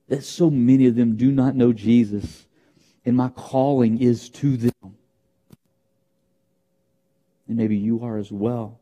that 0.07 0.23
so 0.23 0.51
many 0.51 0.85
of 0.85 0.95
them 0.95 1.17
do 1.17 1.31
not 1.31 1.55
know 1.55 1.73
Jesus. 1.73 2.45
And 3.03 3.17
my 3.17 3.29
calling 3.29 3.99
is 3.99 4.29
to 4.29 4.55
them. 4.57 4.95
And 7.47 7.57
maybe 7.57 7.75
you 7.75 8.03
are 8.03 8.17
as 8.17 8.31
well. 8.31 8.79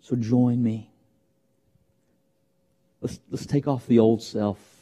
So 0.00 0.14
join 0.14 0.62
me. 0.62 0.92
Let's, 3.00 3.18
let's 3.28 3.46
take 3.46 3.66
off 3.66 3.88
the 3.88 3.98
old 3.98 4.22
self. 4.22 4.75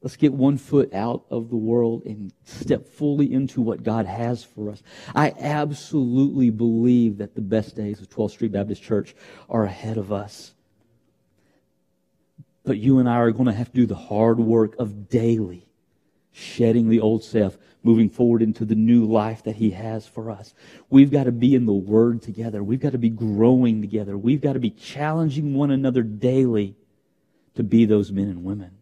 Let's 0.00 0.16
get 0.16 0.32
one 0.32 0.58
foot 0.58 0.94
out 0.94 1.24
of 1.28 1.50
the 1.50 1.56
world 1.56 2.04
and 2.04 2.32
step 2.44 2.86
fully 2.86 3.32
into 3.32 3.60
what 3.60 3.82
God 3.82 4.06
has 4.06 4.44
for 4.44 4.70
us. 4.70 4.82
I 5.14 5.34
absolutely 5.38 6.50
believe 6.50 7.18
that 7.18 7.34
the 7.34 7.40
best 7.40 7.74
days 7.74 8.00
of 8.00 8.08
12th 8.08 8.32
Street 8.32 8.52
Baptist 8.52 8.82
Church 8.82 9.16
are 9.48 9.64
ahead 9.64 9.96
of 9.96 10.12
us. 10.12 10.54
But 12.64 12.78
you 12.78 12.98
and 13.00 13.08
I 13.08 13.16
are 13.16 13.32
going 13.32 13.46
to 13.46 13.52
have 13.52 13.72
to 13.72 13.74
do 13.74 13.86
the 13.86 13.96
hard 13.96 14.38
work 14.38 14.76
of 14.78 15.08
daily 15.08 15.68
shedding 16.38 16.88
the 16.88 17.00
old 17.00 17.24
self, 17.24 17.58
moving 17.82 18.08
forward 18.08 18.42
into 18.42 18.64
the 18.64 18.74
new 18.74 19.04
life 19.04 19.42
that 19.42 19.56
He 19.56 19.70
has 19.70 20.06
for 20.06 20.30
us. 20.30 20.54
We've 20.88 21.10
got 21.10 21.24
to 21.24 21.32
be 21.32 21.54
in 21.54 21.66
the 21.66 21.72
Word 21.72 22.22
together. 22.22 22.62
We've 22.62 22.80
got 22.80 22.92
to 22.92 22.98
be 22.98 23.10
growing 23.10 23.80
together. 23.80 24.16
We've 24.16 24.40
got 24.40 24.52
to 24.52 24.60
be 24.60 24.70
challenging 24.70 25.54
one 25.54 25.70
another 25.70 26.02
daily 26.02 26.76
to 27.54 27.64
be 27.64 27.84
those 27.84 28.12
men 28.12 28.28
and 28.28 28.44
women. 28.44 28.77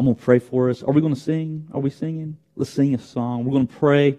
I'm 0.00 0.06
going 0.06 0.16
to 0.16 0.22
pray 0.22 0.38
for 0.38 0.70
us. 0.70 0.82
Are 0.82 0.94
we 0.94 1.02
going 1.02 1.14
to 1.14 1.20
sing? 1.20 1.68
Are 1.74 1.78
we 1.78 1.90
singing? 1.90 2.38
Let's 2.56 2.70
sing 2.70 2.94
a 2.94 2.98
song. 2.98 3.44
We're 3.44 3.52
going 3.52 3.66
to 3.66 3.76
pray. 3.76 4.18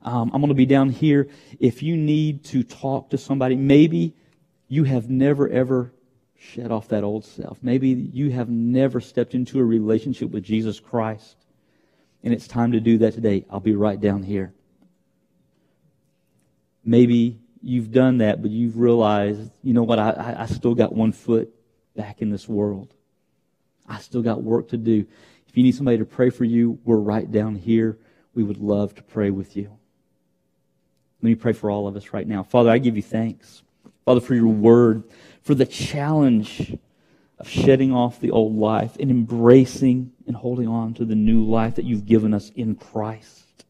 Um, 0.00 0.30
I'm 0.32 0.40
going 0.40 0.48
to 0.48 0.54
be 0.54 0.64
down 0.64 0.88
here. 0.88 1.28
If 1.60 1.82
you 1.82 1.98
need 1.98 2.44
to 2.44 2.62
talk 2.62 3.10
to 3.10 3.18
somebody, 3.18 3.54
maybe 3.54 4.14
you 4.68 4.84
have 4.84 5.10
never 5.10 5.46
ever 5.46 5.92
shed 6.34 6.72
off 6.72 6.88
that 6.88 7.04
old 7.04 7.26
self. 7.26 7.58
Maybe 7.60 7.90
you 7.90 8.30
have 8.30 8.48
never 8.48 9.02
stepped 9.02 9.34
into 9.34 9.60
a 9.60 9.64
relationship 9.64 10.30
with 10.30 10.44
Jesus 10.44 10.80
Christ. 10.80 11.36
And 12.22 12.32
it's 12.32 12.48
time 12.48 12.72
to 12.72 12.80
do 12.80 12.96
that 12.96 13.12
today. 13.12 13.44
I'll 13.50 13.60
be 13.60 13.74
right 13.74 14.00
down 14.00 14.22
here. 14.22 14.54
Maybe 16.86 17.38
you've 17.60 17.92
done 17.92 18.16
that, 18.18 18.40
but 18.40 18.50
you've 18.50 18.78
realized, 18.78 19.50
you 19.62 19.74
know 19.74 19.82
what, 19.82 19.98
I, 19.98 20.36
I 20.38 20.46
still 20.46 20.74
got 20.74 20.94
one 20.94 21.12
foot 21.12 21.54
back 21.94 22.22
in 22.22 22.30
this 22.30 22.48
world. 22.48 22.94
I 23.88 23.98
still 23.98 24.22
got 24.22 24.42
work 24.42 24.68
to 24.68 24.76
do. 24.76 25.06
If 25.48 25.56
you 25.56 25.62
need 25.62 25.74
somebody 25.74 25.98
to 25.98 26.04
pray 26.04 26.30
for 26.30 26.44
you, 26.44 26.78
we're 26.84 26.96
right 26.96 27.30
down 27.30 27.54
here. 27.54 27.98
We 28.34 28.42
would 28.42 28.58
love 28.58 28.94
to 28.96 29.02
pray 29.02 29.30
with 29.30 29.56
you. 29.56 29.70
Let 31.22 31.28
me 31.28 31.34
pray 31.34 31.52
for 31.52 31.70
all 31.70 31.88
of 31.88 31.96
us 31.96 32.12
right 32.12 32.26
now. 32.26 32.42
Father, 32.42 32.70
I 32.70 32.78
give 32.78 32.96
you 32.96 33.02
thanks. 33.02 33.62
Father, 34.04 34.20
for 34.20 34.34
your 34.34 34.48
word, 34.48 35.04
for 35.42 35.54
the 35.54 35.66
challenge 35.66 36.76
of 37.38 37.48
shedding 37.48 37.92
off 37.92 38.20
the 38.20 38.30
old 38.30 38.54
life 38.56 38.96
and 39.00 39.10
embracing 39.10 40.12
and 40.26 40.36
holding 40.36 40.68
on 40.68 40.94
to 40.94 41.04
the 41.04 41.14
new 41.14 41.44
life 41.44 41.74
that 41.76 41.84
you've 41.84 42.06
given 42.06 42.34
us 42.34 42.50
in 42.54 42.74
Christ. 42.74 43.64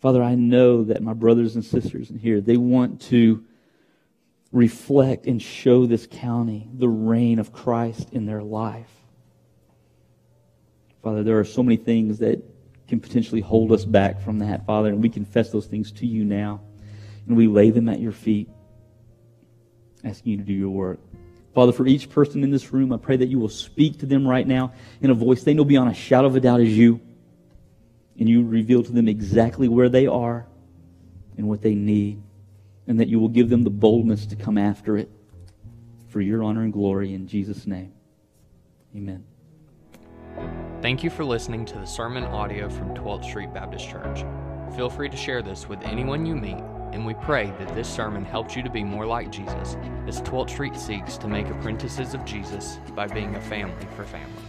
Father, 0.00 0.22
I 0.22 0.34
know 0.34 0.84
that 0.84 1.02
my 1.02 1.14
brothers 1.14 1.54
and 1.54 1.64
sisters 1.64 2.10
in 2.10 2.18
here, 2.18 2.40
they 2.40 2.56
want 2.56 3.00
to 3.02 3.44
reflect 4.54 5.26
and 5.26 5.42
show 5.42 5.84
this 5.84 6.06
county 6.08 6.68
the 6.72 6.88
reign 6.88 7.40
of 7.40 7.52
Christ 7.52 8.08
in 8.12 8.24
their 8.24 8.42
life. 8.42 8.88
Father, 11.02 11.24
there 11.24 11.40
are 11.40 11.44
so 11.44 11.62
many 11.62 11.76
things 11.76 12.20
that 12.20 12.40
can 12.86 13.00
potentially 13.00 13.40
hold 13.40 13.72
us 13.72 13.84
back 13.84 14.22
from 14.22 14.38
that, 14.38 14.64
Father, 14.64 14.90
and 14.90 15.02
we 15.02 15.08
confess 15.08 15.50
those 15.50 15.66
things 15.66 15.90
to 15.92 16.06
you 16.06 16.24
now. 16.24 16.60
And 17.26 17.36
we 17.36 17.48
lay 17.48 17.70
them 17.70 17.88
at 17.88 17.98
your 17.98 18.12
feet, 18.12 18.48
asking 20.04 20.32
you 20.32 20.38
to 20.38 20.44
do 20.44 20.52
your 20.52 20.70
work. 20.70 21.00
Father, 21.52 21.72
for 21.72 21.86
each 21.86 22.08
person 22.08 22.44
in 22.44 22.50
this 22.50 22.72
room, 22.72 22.92
I 22.92 22.96
pray 22.96 23.16
that 23.16 23.26
you 23.26 23.40
will 23.40 23.48
speak 23.48 23.98
to 24.00 24.06
them 24.06 24.26
right 24.26 24.46
now 24.46 24.72
in 25.00 25.10
a 25.10 25.14
voice 25.14 25.42
they 25.42 25.54
know 25.54 25.64
beyond 25.64 25.90
a 25.90 25.94
shadow 25.94 26.28
of 26.28 26.36
a 26.36 26.40
doubt 26.40 26.60
is 26.60 26.76
you. 26.76 27.00
And 28.18 28.28
you 28.28 28.46
reveal 28.46 28.84
to 28.84 28.92
them 28.92 29.08
exactly 29.08 29.66
where 29.66 29.88
they 29.88 30.06
are 30.06 30.46
and 31.36 31.48
what 31.48 31.60
they 31.60 31.74
need 31.74 32.22
and 32.86 33.00
that 33.00 33.08
you 33.08 33.18
will 33.18 33.28
give 33.28 33.48
them 33.48 33.64
the 33.64 33.70
boldness 33.70 34.26
to 34.26 34.36
come 34.36 34.58
after 34.58 34.96
it 34.96 35.10
for 36.08 36.20
your 36.20 36.42
honor 36.42 36.62
and 36.62 36.72
glory 36.72 37.14
in 37.14 37.26
Jesus' 37.26 37.66
name. 37.66 37.92
Amen. 38.94 39.24
Thank 40.82 41.02
you 41.02 41.10
for 41.10 41.24
listening 41.24 41.64
to 41.66 41.78
the 41.78 41.86
sermon 41.86 42.24
audio 42.24 42.68
from 42.68 42.94
12th 42.94 43.24
Street 43.24 43.52
Baptist 43.54 43.88
Church. 43.88 44.24
Feel 44.76 44.90
free 44.90 45.08
to 45.08 45.16
share 45.16 45.42
this 45.42 45.68
with 45.68 45.82
anyone 45.82 46.26
you 46.26 46.36
meet, 46.36 46.62
and 46.92 47.06
we 47.06 47.14
pray 47.14 47.46
that 47.58 47.74
this 47.74 47.88
sermon 47.88 48.24
helps 48.24 48.54
you 48.54 48.62
to 48.62 48.70
be 48.70 48.84
more 48.84 49.06
like 49.06 49.30
Jesus 49.30 49.76
as 50.06 50.20
12th 50.22 50.50
Street 50.50 50.76
seeks 50.76 51.16
to 51.18 51.28
make 51.28 51.48
apprentices 51.48 52.14
of 52.14 52.24
Jesus 52.24 52.78
by 52.94 53.06
being 53.06 53.34
a 53.34 53.40
family 53.40 53.86
for 53.96 54.04
families. 54.04 54.43